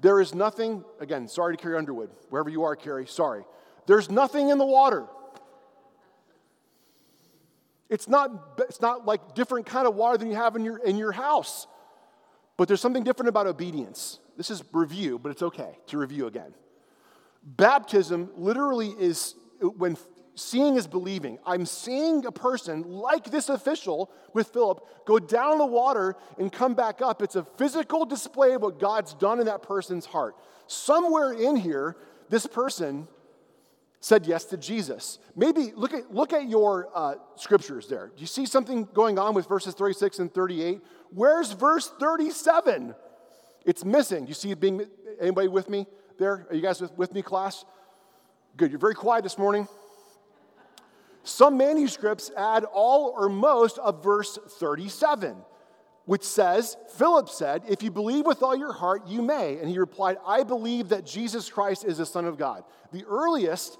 There 0.00 0.20
is 0.20 0.34
nothing, 0.34 0.84
again, 1.00 1.28
sorry 1.28 1.56
to 1.56 1.62
Carrie 1.62 1.78
Underwood, 1.78 2.10
wherever 2.28 2.50
you 2.50 2.64
are, 2.64 2.76
Carrie, 2.76 3.06
sorry. 3.06 3.44
There's 3.86 4.10
nothing 4.10 4.50
in 4.50 4.58
the 4.58 4.66
water. 4.66 5.06
It's 7.88 8.08
not, 8.08 8.60
it's 8.68 8.82
not 8.82 9.06
like 9.06 9.34
different 9.34 9.64
kind 9.64 9.86
of 9.86 9.94
water 9.94 10.18
than 10.18 10.28
you 10.28 10.36
have 10.36 10.56
in 10.56 10.64
your, 10.64 10.76
in 10.78 10.98
your 10.98 11.12
house. 11.12 11.66
But 12.58 12.68
there's 12.68 12.80
something 12.82 13.04
different 13.04 13.30
about 13.30 13.46
obedience. 13.46 14.18
This 14.36 14.50
is 14.50 14.62
review, 14.72 15.18
but 15.18 15.30
it's 15.30 15.42
okay 15.42 15.78
to 15.86 15.98
review 15.98 16.26
again. 16.26 16.52
Baptism 17.42 18.30
literally 18.36 18.88
is 18.88 19.34
when 19.60 19.96
seeing 20.34 20.76
is 20.76 20.86
believing. 20.86 21.38
I'm 21.46 21.66
seeing 21.66 22.24
a 22.26 22.32
person 22.32 22.82
like 22.82 23.30
this 23.30 23.48
official 23.48 24.10
with 24.34 24.48
Philip 24.48 24.86
go 25.06 25.18
down 25.18 25.58
the 25.58 25.66
water 25.66 26.14
and 26.38 26.52
come 26.52 26.74
back 26.74 27.00
up. 27.00 27.22
It's 27.22 27.36
a 27.36 27.44
physical 27.44 28.04
display 28.04 28.52
of 28.52 28.62
what 28.62 28.78
God's 28.78 29.14
done 29.14 29.40
in 29.40 29.46
that 29.46 29.62
person's 29.62 30.06
heart. 30.06 30.36
Somewhere 30.66 31.32
in 31.32 31.56
here, 31.56 31.96
this 32.28 32.46
person 32.46 33.08
said 34.00 34.26
yes 34.26 34.44
to 34.46 34.56
Jesus. 34.56 35.18
Maybe 35.34 35.72
look 35.74 35.94
at, 35.94 36.14
look 36.14 36.32
at 36.32 36.48
your 36.48 36.90
uh, 36.94 37.14
scriptures 37.36 37.88
there. 37.88 38.12
Do 38.14 38.20
you 38.20 38.26
see 38.26 38.46
something 38.46 38.86
going 38.92 39.18
on 39.18 39.34
with 39.34 39.48
verses 39.48 39.74
36 39.74 40.18
and 40.18 40.32
38? 40.32 40.80
Where's 41.10 41.52
verse 41.52 41.90
37? 41.98 42.94
It's 43.64 43.84
missing. 43.84 44.26
You 44.26 44.34
see 44.34 44.50
it 44.50 44.60
being, 44.60 44.86
anybody 45.20 45.48
with 45.48 45.68
me 45.68 45.86
there? 46.18 46.46
Are 46.48 46.54
you 46.54 46.62
guys 46.62 46.80
with, 46.80 46.96
with 46.96 47.12
me, 47.12 47.22
class? 47.22 47.64
Good. 48.56 48.70
You're 48.70 48.80
very 48.80 48.94
quiet 48.94 49.22
this 49.22 49.36
morning. 49.36 49.68
Some 51.24 51.58
manuscripts 51.58 52.30
add 52.34 52.64
all 52.64 53.14
or 53.14 53.28
most 53.28 53.76
of 53.76 54.02
verse 54.02 54.38
37, 54.48 55.36
which 56.06 56.22
says, 56.22 56.76
Philip 56.96 57.28
said, 57.28 57.64
If 57.68 57.82
you 57.82 57.90
believe 57.90 58.24
with 58.24 58.42
all 58.42 58.56
your 58.56 58.72
heart, 58.72 59.06
you 59.08 59.20
may. 59.20 59.58
And 59.58 59.68
he 59.68 59.78
replied, 59.78 60.16
I 60.26 60.42
believe 60.42 60.88
that 60.88 61.04
Jesus 61.04 61.50
Christ 61.50 61.84
is 61.84 61.98
the 61.98 62.06
Son 62.06 62.24
of 62.24 62.38
God. 62.38 62.64
The 62.92 63.04
earliest 63.04 63.78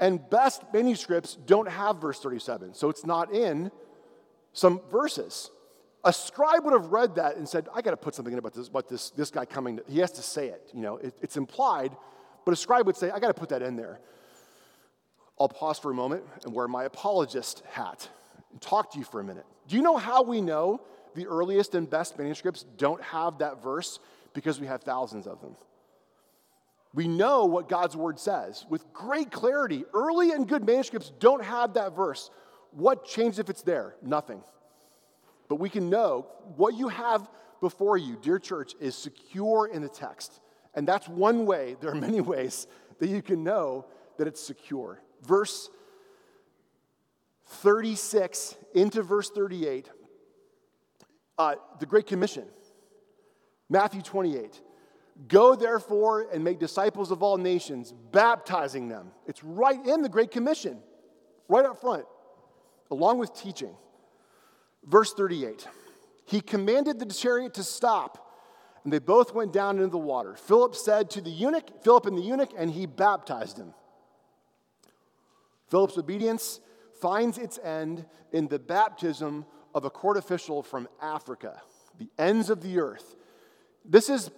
and 0.00 0.18
best 0.30 0.62
manuscripts 0.72 1.34
don't 1.34 1.68
have 1.68 2.00
verse 2.00 2.18
37, 2.20 2.72
so 2.72 2.88
it's 2.88 3.04
not 3.04 3.34
in 3.34 3.70
some 4.54 4.80
verses. 4.90 5.50
A 6.04 6.12
scribe 6.12 6.64
would 6.64 6.72
have 6.72 6.90
read 6.92 7.16
that 7.16 7.36
and 7.36 7.46
said, 7.46 7.68
I 7.74 7.82
got 7.82 7.90
to 7.90 7.96
put 7.98 8.14
something 8.14 8.32
in 8.32 8.38
about 8.38 8.54
this, 8.54 8.68
about 8.68 8.88
this, 8.88 9.10
this 9.10 9.30
guy 9.30 9.44
coming. 9.44 9.80
He 9.88 9.98
has 9.98 10.12
to 10.12 10.22
say 10.22 10.48
it. 10.48 10.70
You 10.72 10.80
know, 10.80 10.96
it, 10.96 11.14
it's 11.20 11.36
implied, 11.36 11.94
but 12.46 12.52
a 12.52 12.56
scribe 12.56 12.86
would 12.86 12.96
say, 12.96 13.10
I 13.10 13.18
got 13.18 13.26
to 13.26 13.34
put 13.34 13.50
that 13.50 13.60
in 13.60 13.76
there. 13.76 13.98
I'll 15.38 15.48
pause 15.48 15.78
for 15.78 15.90
a 15.90 15.94
moment 15.94 16.22
and 16.44 16.54
wear 16.54 16.68
my 16.68 16.84
apologist 16.84 17.62
hat 17.68 18.08
and 18.52 18.62
talk 18.62 18.92
to 18.92 18.98
you 18.98 19.04
for 19.04 19.20
a 19.20 19.24
minute. 19.24 19.44
Do 19.68 19.76
you 19.76 19.82
know 19.82 19.96
how 19.96 20.22
we 20.22 20.40
know 20.40 20.80
the 21.16 21.26
earliest 21.26 21.74
and 21.74 21.90
best 21.90 22.16
manuscripts 22.16 22.64
don't 22.78 23.02
have 23.02 23.38
that 23.38 23.62
verse? 23.62 23.98
Because 24.32 24.60
we 24.60 24.68
have 24.68 24.82
thousands 24.82 25.26
of 25.26 25.40
them. 25.40 25.56
We 26.94 27.08
know 27.08 27.46
what 27.46 27.68
God's 27.68 27.96
word 27.96 28.18
says 28.20 28.64
with 28.70 28.90
great 28.92 29.32
clarity. 29.32 29.84
Early 29.92 30.30
and 30.30 30.46
good 30.46 30.64
manuscripts 30.64 31.10
don't 31.18 31.42
have 31.42 31.74
that 31.74 31.96
verse. 31.96 32.30
What 32.70 33.04
changed 33.04 33.40
if 33.40 33.50
it's 33.50 33.62
there? 33.62 33.96
Nothing. 34.02 34.40
But 35.48 35.56
we 35.56 35.68
can 35.68 35.90
know 35.90 36.28
what 36.56 36.74
you 36.74 36.88
have 36.88 37.28
before 37.60 37.98
you, 37.98 38.16
dear 38.22 38.38
church, 38.38 38.74
is 38.80 38.94
secure 38.94 39.66
in 39.66 39.82
the 39.82 39.88
text. 39.88 40.40
And 40.76 40.86
that's 40.86 41.08
one 41.08 41.46
way, 41.46 41.76
there 41.80 41.90
are 41.90 41.94
many 41.94 42.20
ways 42.20 42.66
that 42.98 43.08
you 43.08 43.22
can 43.22 43.42
know 43.42 43.86
that 44.18 44.28
it's 44.28 44.40
secure. 44.40 45.00
Verse 45.22 45.70
36 47.46 48.54
into 48.74 49.02
verse 49.02 49.30
38, 49.30 49.90
uh, 51.38 51.54
the 51.80 51.86
Great 51.86 52.06
Commission, 52.06 52.44
Matthew 53.68 54.02
28. 54.02 54.60
Go 55.28 55.56
therefore 55.56 56.26
and 56.30 56.44
make 56.44 56.58
disciples 56.58 57.10
of 57.10 57.22
all 57.22 57.38
nations, 57.38 57.94
baptizing 58.12 58.88
them. 58.88 59.12
It's 59.26 59.42
right 59.42 59.84
in 59.86 60.02
the 60.02 60.10
Great 60.10 60.30
Commission, 60.30 60.78
right 61.48 61.64
up 61.64 61.80
front, 61.80 62.04
along 62.90 63.18
with 63.18 63.34
teaching. 63.34 63.74
Verse 64.84 65.14
38 65.14 65.66
He 66.26 66.40
commanded 66.40 66.98
the 66.98 67.06
chariot 67.06 67.54
to 67.54 67.62
stop, 67.62 68.25
And 68.86 68.92
they 68.92 69.00
both 69.00 69.34
went 69.34 69.52
down 69.52 69.78
into 69.78 69.88
the 69.88 69.98
water. 69.98 70.36
Philip 70.36 70.76
said 70.76 71.10
to 71.10 71.20
the 71.20 71.28
eunuch, 71.28 71.82
Philip 71.82 72.06
and 72.06 72.16
the 72.16 72.22
eunuch, 72.22 72.52
and 72.56 72.70
he 72.70 72.86
baptized 72.86 73.58
him. 73.58 73.74
Philip's 75.68 75.98
obedience 75.98 76.60
finds 77.00 77.36
its 77.36 77.58
end 77.58 78.06
in 78.30 78.46
the 78.46 78.60
baptism 78.60 79.44
of 79.74 79.84
a 79.84 79.90
court 79.90 80.16
official 80.16 80.62
from 80.62 80.86
Africa, 81.02 81.60
the 81.98 82.08
ends 82.16 82.48
of 82.48 82.62
the 82.62 82.78
earth. 82.78 83.16
This 83.84 84.08
is, 84.08 84.30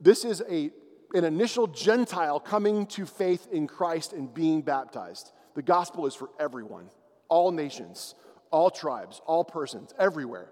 this 0.00 0.24
is 0.24 0.42
a, 0.48 0.70
an 1.12 1.24
initial 1.24 1.66
Gentile 1.66 2.40
coming 2.40 2.86
to 2.86 3.04
faith 3.04 3.48
in 3.52 3.66
Christ 3.66 4.14
and 4.14 4.32
being 4.32 4.62
baptized. 4.62 5.30
The 5.54 5.62
gospel 5.62 6.06
is 6.06 6.14
for 6.14 6.30
everyone, 6.40 6.88
all 7.28 7.52
nations, 7.52 8.14
all 8.50 8.70
tribes, 8.70 9.20
all 9.26 9.44
persons, 9.44 9.92
everywhere. 9.98 10.48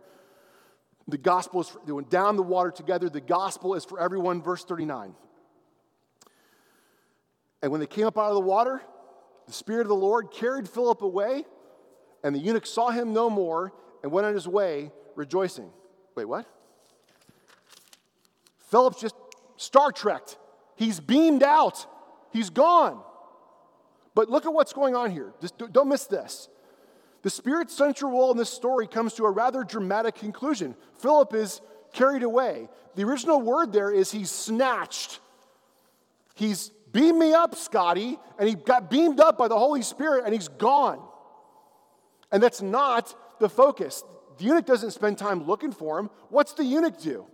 The 1.08 1.18
gospel 1.18 1.62
is 1.62 1.68
for, 1.68 1.80
they 1.86 1.92
went 1.92 2.10
down 2.10 2.36
the 2.36 2.42
water 2.42 2.70
together. 2.70 3.08
The 3.08 3.20
gospel 3.20 3.74
is 3.74 3.84
for 3.84 3.98
everyone, 3.98 4.42
verse 4.42 4.62
39. 4.64 5.14
And 7.62 7.72
when 7.72 7.80
they 7.80 7.86
came 7.86 8.06
up 8.06 8.18
out 8.18 8.28
of 8.28 8.34
the 8.34 8.40
water, 8.40 8.82
the 9.46 9.52
Spirit 9.52 9.82
of 9.82 9.88
the 9.88 9.96
Lord 9.96 10.30
carried 10.30 10.68
Philip 10.68 11.00
away, 11.00 11.44
and 12.22 12.34
the 12.34 12.38
eunuch 12.38 12.66
saw 12.66 12.90
him 12.90 13.14
no 13.14 13.30
more 13.30 13.72
and 14.02 14.12
went 14.12 14.26
on 14.26 14.34
his 14.34 14.46
way 14.46 14.92
rejoicing. 15.16 15.70
Wait, 16.14 16.26
what? 16.26 16.46
Philip's 18.70 19.00
just 19.00 19.14
Star 19.56 19.90
Trekked. 19.90 20.36
He's 20.76 21.00
beamed 21.00 21.42
out. 21.42 21.86
He's 22.32 22.50
gone. 22.50 23.02
But 24.14 24.28
look 24.28 24.44
at 24.44 24.52
what's 24.52 24.74
going 24.74 24.94
on 24.94 25.10
here. 25.10 25.32
Just 25.40 25.56
don't 25.58 25.88
miss 25.88 26.04
this. 26.04 26.48
The 27.28 27.32
Spirit's 27.32 27.74
central 27.74 28.12
role 28.12 28.30
in 28.30 28.38
this 28.38 28.48
story 28.48 28.86
comes 28.86 29.12
to 29.16 29.26
a 29.26 29.30
rather 29.30 29.62
dramatic 29.62 30.14
conclusion. 30.14 30.74
Philip 30.94 31.34
is 31.34 31.60
carried 31.92 32.22
away. 32.22 32.70
The 32.94 33.04
original 33.04 33.38
word 33.42 33.70
there 33.70 33.90
is 33.90 34.10
he's 34.10 34.30
snatched. 34.30 35.20
He's 36.34 36.70
beamed 36.90 37.18
me 37.18 37.34
up, 37.34 37.54
Scotty, 37.54 38.18
and 38.38 38.48
he 38.48 38.54
got 38.54 38.88
beamed 38.88 39.20
up 39.20 39.36
by 39.36 39.46
the 39.46 39.58
Holy 39.58 39.82
Spirit 39.82 40.24
and 40.24 40.32
he's 40.32 40.48
gone. 40.48 41.06
And 42.32 42.42
that's 42.42 42.62
not 42.62 43.14
the 43.40 43.50
focus. 43.50 44.02
The 44.38 44.44
eunuch 44.44 44.64
doesn't 44.64 44.92
spend 44.92 45.18
time 45.18 45.46
looking 45.46 45.72
for 45.72 45.98
him. 45.98 46.08
What's 46.30 46.54
the 46.54 46.64
eunuch 46.64 46.98
do? 46.98 47.26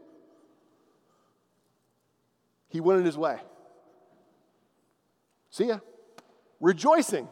He 2.66 2.80
went 2.80 2.98
in 2.98 3.06
his 3.06 3.16
way. 3.16 3.38
See 5.50 5.66
ya. 5.66 5.78
Rejoicing. 6.58 7.28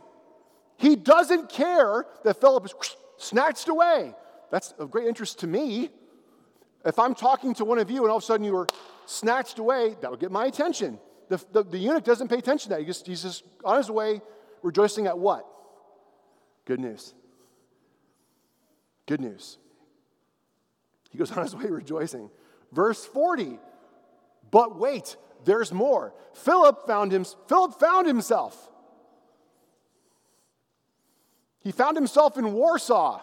He 0.83 0.97
doesn't 0.97 1.49
care 1.49 2.07
that 2.25 2.41
Philip 2.41 2.65
is 2.65 2.75
snatched 3.17 3.69
away. 3.69 4.17
That's 4.51 4.73
of 4.81 4.91
great 4.91 5.07
interest 5.07 5.39
to 5.39 5.47
me. 5.47 5.91
If 6.85 6.99
I'm 6.99 7.15
talking 7.15 7.55
to 7.55 7.65
one 7.65 7.79
of 7.79 7.89
you 7.89 8.03
and 8.03 8.11
all 8.11 8.17
of 8.17 8.25
a 8.25 8.27
sudden 8.27 8.45
you 8.45 8.53
were 8.53 8.67
snatched 9.07 9.61
away, 9.61 9.95
that 10.01 10.11
would 10.11 10.19
get 10.19 10.33
my 10.33 10.47
attention. 10.47 10.99
The, 11.29 11.41
the, 11.53 11.63
the 11.63 11.79
eunuch 11.79 12.03
doesn't 12.03 12.27
pay 12.27 12.39
attention 12.39 12.65
to 12.65 12.69
that. 12.71 12.81
He 12.81 12.87
just, 12.87 13.07
he's 13.07 13.23
just 13.23 13.45
on 13.65 13.77
his 13.77 13.93
way, 13.93 14.23
rejoicing 14.63 15.07
at 15.07 15.17
what? 15.17 15.47
Good 16.65 16.81
news. 16.81 17.15
Good 19.07 19.21
news. 19.21 19.59
He 21.11 21.19
goes 21.19 21.31
on 21.37 21.45
his 21.45 21.55
way 21.55 21.67
rejoicing. 21.67 22.29
Verse 22.73 23.07
40. 23.07 23.61
But 24.51 24.81
wait, 24.81 25.17
there's 25.45 25.73
more. 25.73 26.13
Philip 26.35 26.89
found 26.89 27.13
him, 27.13 27.25
Philip 27.47 27.79
found 27.79 28.09
himself 28.09 28.69
he 31.63 31.73
found 31.73 31.97
himself 31.97 32.37
in 32.39 32.53
Warsaw. 32.53 33.21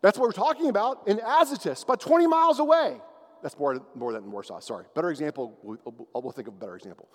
That's 0.00 0.18
what 0.18 0.26
we're 0.26 0.32
talking 0.32 0.68
about 0.68 1.08
in 1.08 1.18
Azotus, 1.18 1.82
about 1.82 2.00
20 2.00 2.26
miles 2.26 2.58
away. 2.58 3.00
That's 3.42 3.58
more, 3.58 3.80
more 3.94 4.12
than 4.12 4.30
Warsaw, 4.30 4.60
sorry. 4.60 4.84
Better 4.94 5.10
example, 5.10 5.58
we'll, 5.62 5.78
we'll 6.14 6.32
think 6.32 6.48
of 6.48 6.54
a 6.54 6.56
better 6.56 6.76
example. 6.76 7.08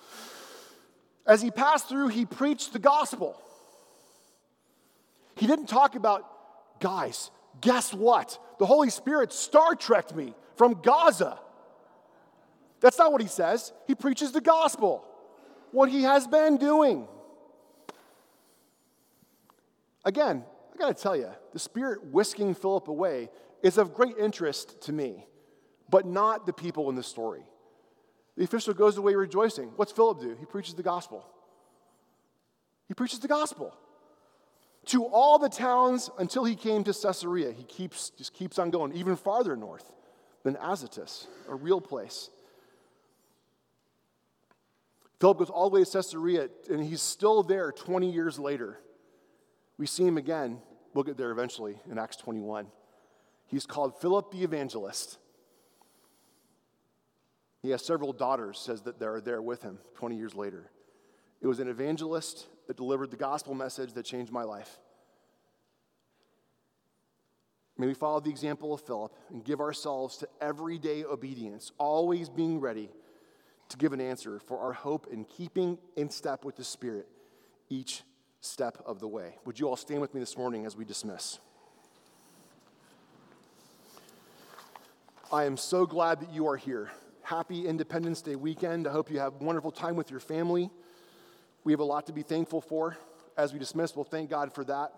As 1.25 1.41
he 1.41 1.51
passed 1.51 1.89
through, 1.89 2.09
he 2.09 2.25
preached 2.25 2.73
the 2.73 2.79
gospel. 2.79 3.39
He 5.35 5.47
didn't 5.47 5.67
talk 5.67 5.95
about, 5.95 6.79
guys, 6.79 7.31
guess 7.61 7.93
what? 7.93 8.39
The 8.59 8.65
Holy 8.65 8.89
Spirit 8.89 9.31
Star 9.33 9.75
Trekked 9.75 10.15
me 10.15 10.33
from 10.55 10.81
Gaza. 10.81 11.39
That's 12.79 12.97
not 12.97 13.11
what 13.11 13.21
he 13.21 13.27
says. 13.27 13.71
He 13.87 13.95
preaches 13.95 14.31
the 14.31 14.41
gospel, 14.41 15.05
what 15.71 15.89
he 15.89 16.03
has 16.03 16.27
been 16.27 16.57
doing. 16.57 17.07
Again, 20.05 20.43
I 20.73 20.77
got 20.77 20.95
to 20.95 21.01
tell 21.01 21.15
you, 21.15 21.29
the 21.53 21.59
Spirit 21.59 22.05
whisking 22.05 22.53
Philip 22.53 22.87
away 22.87 23.29
is 23.61 23.77
of 23.77 23.93
great 23.93 24.17
interest 24.17 24.81
to 24.83 24.93
me, 24.93 25.27
but 25.89 26.05
not 26.05 26.45
the 26.45 26.53
people 26.53 26.89
in 26.89 26.95
the 26.95 27.03
story. 27.03 27.43
The 28.37 28.43
official 28.43 28.73
goes 28.73 28.97
away 28.97 29.15
rejoicing. 29.15 29.71
What's 29.75 29.91
Philip 29.91 30.21
do? 30.21 30.37
He 30.39 30.45
preaches 30.45 30.73
the 30.75 30.83
gospel. 30.83 31.25
He 32.87 32.93
preaches 32.93 33.19
the 33.19 33.27
gospel 33.27 33.75
to 34.85 35.05
all 35.05 35.37
the 35.37 35.49
towns 35.49 36.09
until 36.17 36.45
he 36.45 36.55
came 36.55 36.83
to 36.85 36.93
Caesarea. 36.93 37.51
He 37.51 37.63
keeps, 37.63 38.11
just 38.11 38.33
keeps 38.33 38.57
on 38.57 38.71
going, 38.71 38.93
even 38.93 39.15
farther 39.15 39.55
north 39.55 39.91
than 40.43 40.55
Azotus, 40.55 41.27
a 41.47 41.55
real 41.55 41.81
place. 41.81 42.29
Philip 45.19 45.39
goes 45.39 45.49
all 45.49 45.69
the 45.69 45.75
way 45.75 45.83
to 45.83 45.91
Caesarea, 45.91 46.47
and 46.69 46.83
he's 46.83 47.01
still 47.01 47.43
there 47.43 47.71
20 47.71 48.09
years 48.09 48.39
later. 48.39 48.79
We 49.79 49.87
see 49.87 50.05
him 50.05 50.17
again, 50.17 50.59
we'll 50.93 51.05
get 51.05 51.17
there 51.17 51.31
eventually 51.31 51.79
in 51.89 51.97
Acts 51.97 52.17
21. 52.17 52.67
He's 53.47 53.65
called 53.65 53.99
Philip 53.99 54.29
the 54.29 54.43
Evangelist. 54.43 55.17
He 57.61 57.69
has 57.71 57.83
several 57.83 58.11
daughters, 58.11 58.59
says 58.59 58.81
that 58.81 58.99
they're 58.99 59.21
there 59.21 59.41
with 59.41 59.63
him 59.63 59.79
20 59.95 60.17
years 60.17 60.35
later. 60.35 60.69
It 61.41 61.47
was 61.47 61.61
an 61.61 61.69
evangelist 61.69 62.47
that 62.67 62.75
delivered 62.75 63.09
the 63.09 63.17
gospel 63.17 63.53
message 63.53 63.93
that 63.93 64.03
changed 64.03 64.33
my 64.33 64.43
life. 64.43 64.77
May 67.77 67.87
we 67.87 67.93
follow 67.93 68.19
the 68.19 68.29
example 68.29 68.73
of 68.73 68.81
Philip 68.81 69.15
and 69.29 69.45
give 69.45 69.61
ourselves 69.61 70.17
to 70.17 70.27
everyday 70.41 71.05
obedience, 71.05 71.71
always 71.77 72.27
being 72.27 72.59
ready 72.59 72.89
to 73.69 73.77
give 73.77 73.93
an 73.93 74.01
answer 74.01 74.41
for 74.45 74.59
our 74.59 74.73
hope 74.73 75.07
in 75.09 75.23
keeping 75.23 75.77
in 75.95 76.09
step 76.09 76.43
with 76.43 76.57
the 76.57 76.65
Spirit 76.65 77.07
each 77.69 78.03
step 78.41 78.81
of 78.85 78.99
the 78.99 79.07
way. 79.07 79.35
Would 79.45 79.59
you 79.59 79.67
all 79.67 79.75
stand 79.75 80.01
with 80.01 80.13
me 80.13 80.19
this 80.19 80.37
morning 80.37 80.65
as 80.65 80.75
we 80.75 80.85
dismiss? 80.85 81.39
I 85.31 85.43
am 85.43 85.57
so 85.57 85.85
glad 85.85 86.21
that 86.21 86.33
you 86.33 86.47
are 86.47 86.57
here. 86.57 86.91
Happy 87.21 87.67
Independence 87.67 88.21
Day 88.21 88.35
weekend. 88.35 88.87
I 88.87 88.91
hope 88.91 89.11
you 89.11 89.19
have 89.19 89.33
a 89.39 89.43
wonderful 89.43 89.71
time 89.71 89.95
with 89.95 90.09
your 90.09 90.19
family. 90.19 90.71
We 91.63 91.73
have 91.73 91.81
a 91.81 91.85
lot 91.85 92.07
to 92.07 92.13
be 92.13 92.23
thankful 92.23 92.61
for. 92.61 92.97
As 93.37 93.53
we 93.53 93.59
dismiss, 93.59 93.95
we'll 93.95 94.05
thank 94.05 94.29
God 94.29 94.53
for 94.53 94.63
that. 94.63 94.93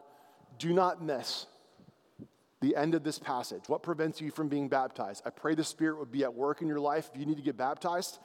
Do 0.58 0.71
not 0.71 1.04
miss 1.04 1.47
the 2.62 2.75
end 2.75 2.95
of 2.95 3.04
this 3.04 3.19
passage. 3.19 3.63
What 3.67 3.84
prevents 3.84 4.21
you 4.21 4.32
from 4.32 4.47
being 4.47 4.69
baptized? 4.69 5.23
I 5.25 5.32
pray 5.32 5.56
the 5.56 5.63
Spirit 5.63 5.99
would 5.99 6.12
be 6.12 6.23
at 6.23 6.34
work 6.34 6.62
in 6.62 6.67
your 6.67 6.80
life. 6.80 7.10
If 7.13 7.19
you 7.19 7.25
need 7.25 7.38
to 7.38 7.43
get 7.43 7.58
baptized, 7.58 8.19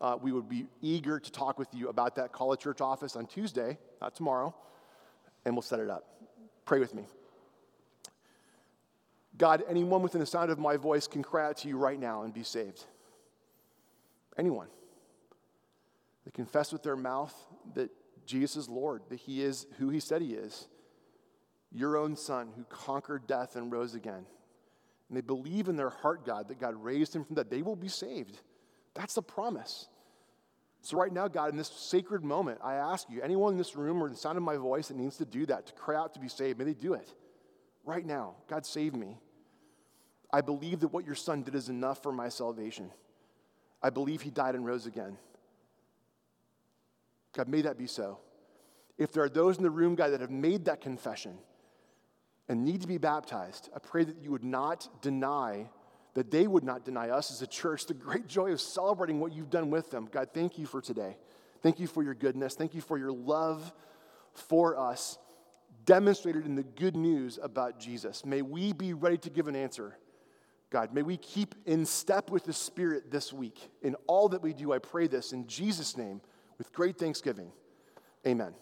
uh, 0.00 0.16
we 0.20 0.32
would 0.32 0.48
be 0.48 0.66
eager 0.80 1.20
to 1.20 1.32
talk 1.32 1.58
with 1.58 1.68
you 1.72 1.88
about 1.88 2.16
that. 2.16 2.32
Call 2.32 2.52
a 2.52 2.56
church 2.56 2.80
office 2.80 3.16
on 3.16 3.26
Tuesday, 3.26 3.78
not 4.00 4.14
tomorrow, 4.14 4.54
and 5.44 5.54
we'll 5.54 5.62
set 5.62 5.80
it 5.80 5.90
up. 5.90 6.04
Pray 6.64 6.78
with 6.78 6.94
me. 6.94 7.04
God, 9.38 9.62
anyone 9.68 10.02
within 10.02 10.20
the 10.20 10.26
sound 10.26 10.50
of 10.50 10.58
my 10.58 10.76
voice 10.76 11.06
can 11.06 11.22
cry 11.22 11.48
out 11.48 11.58
to 11.58 11.68
you 11.68 11.76
right 11.76 11.98
now 11.98 12.22
and 12.22 12.34
be 12.34 12.42
saved. 12.42 12.84
Anyone. 14.38 14.68
They 16.24 16.30
confess 16.30 16.72
with 16.72 16.82
their 16.82 16.96
mouth 16.96 17.34
that 17.74 17.90
Jesus 18.26 18.56
is 18.56 18.68
Lord, 18.68 19.02
that 19.08 19.20
He 19.20 19.42
is 19.42 19.66
who 19.78 19.88
He 19.88 20.00
said 20.00 20.22
He 20.22 20.34
is, 20.34 20.68
your 21.72 21.96
own 21.96 22.16
Son 22.16 22.50
who 22.56 22.64
conquered 22.64 23.26
death 23.26 23.56
and 23.56 23.72
rose 23.72 23.94
again. 23.94 24.26
And 25.08 25.16
they 25.16 25.22
believe 25.22 25.68
in 25.68 25.76
their 25.76 25.90
heart, 25.90 26.24
God, 26.24 26.48
that 26.48 26.60
God 26.60 26.74
raised 26.76 27.14
Him 27.14 27.24
from 27.24 27.36
dead. 27.36 27.50
They 27.50 27.62
will 27.62 27.76
be 27.76 27.88
saved. 27.88 28.38
That's 28.94 29.14
the 29.14 29.22
promise. 29.22 29.88
So, 30.82 30.96
right 30.96 31.12
now, 31.12 31.28
God, 31.28 31.50
in 31.50 31.56
this 31.56 31.68
sacred 31.68 32.24
moment, 32.24 32.58
I 32.62 32.74
ask 32.74 33.08
you, 33.08 33.22
anyone 33.22 33.52
in 33.52 33.58
this 33.58 33.76
room 33.76 34.02
or 34.02 34.08
the 34.08 34.16
sound 34.16 34.36
of 34.36 34.42
my 34.42 34.56
voice 34.56 34.88
that 34.88 34.96
needs 34.96 35.16
to 35.18 35.24
do 35.24 35.46
that, 35.46 35.66
to 35.66 35.72
cry 35.74 35.96
out 35.96 36.12
to 36.14 36.20
be 36.20 36.28
saved, 36.28 36.58
may 36.58 36.64
they 36.64 36.74
do 36.74 36.94
it. 36.94 37.14
Right 37.84 38.04
now, 38.04 38.34
God, 38.48 38.66
save 38.66 38.94
me. 38.94 39.18
I 40.32 40.40
believe 40.40 40.80
that 40.80 40.88
what 40.88 41.06
your 41.06 41.14
son 41.14 41.42
did 41.42 41.54
is 41.54 41.68
enough 41.68 42.02
for 42.02 42.10
my 42.10 42.28
salvation. 42.28 42.90
I 43.82 43.90
believe 43.90 44.22
he 44.22 44.30
died 44.30 44.54
and 44.54 44.64
rose 44.64 44.86
again. 44.86 45.18
God, 47.32 47.48
may 47.48 47.62
that 47.62 47.78
be 47.78 47.86
so. 47.86 48.18
If 48.98 49.12
there 49.12 49.22
are 49.22 49.28
those 49.28 49.56
in 49.56 49.62
the 49.62 49.70
room, 49.70 49.94
God, 49.94 50.10
that 50.10 50.20
have 50.20 50.30
made 50.30 50.64
that 50.66 50.80
confession 50.80 51.38
and 52.48 52.64
need 52.64 52.80
to 52.82 52.88
be 52.88 52.98
baptized, 52.98 53.68
I 53.74 53.78
pray 53.78 54.04
that 54.04 54.16
you 54.22 54.30
would 54.30 54.44
not 54.44 54.88
deny 55.00 55.68
that 56.14 56.30
they 56.30 56.46
would 56.46 56.64
not 56.64 56.84
deny 56.84 57.08
us 57.08 57.30
as 57.30 57.42
a 57.42 57.46
church 57.46 57.86
the 57.86 57.94
great 57.94 58.26
joy 58.26 58.52
of 58.52 58.60
celebrating 58.60 59.20
what 59.20 59.32
you've 59.32 59.50
done 59.50 59.70
with 59.70 59.90
them. 59.90 60.08
God, 60.10 60.28
thank 60.34 60.58
you 60.58 60.66
for 60.66 60.80
today. 60.80 61.16
Thank 61.62 61.80
you 61.80 61.86
for 61.86 62.02
your 62.02 62.14
goodness. 62.14 62.54
Thank 62.54 62.74
you 62.74 62.80
for 62.80 62.98
your 62.98 63.12
love 63.12 63.72
for 64.34 64.78
us, 64.78 65.18
demonstrated 65.84 66.46
in 66.46 66.54
the 66.54 66.62
good 66.62 66.96
news 66.96 67.38
about 67.42 67.78
Jesus. 67.78 68.24
May 68.24 68.42
we 68.42 68.72
be 68.72 68.92
ready 68.92 69.18
to 69.18 69.30
give 69.30 69.48
an 69.48 69.56
answer 69.56 69.96
God, 70.72 70.94
may 70.94 71.02
we 71.02 71.18
keep 71.18 71.54
in 71.66 71.84
step 71.84 72.30
with 72.30 72.44
the 72.44 72.52
Spirit 72.54 73.10
this 73.10 73.30
week. 73.30 73.68
In 73.82 73.94
all 74.06 74.30
that 74.30 74.40
we 74.40 74.54
do, 74.54 74.72
I 74.72 74.78
pray 74.78 75.06
this 75.06 75.34
in 75.34 75.46
Jesus' 75.46 75.98
name 75.98 76.22
with 76.56 76.72
great 76.72 76.96
thanksgiving. 76.96 77.52
Amen. 78.26 78.54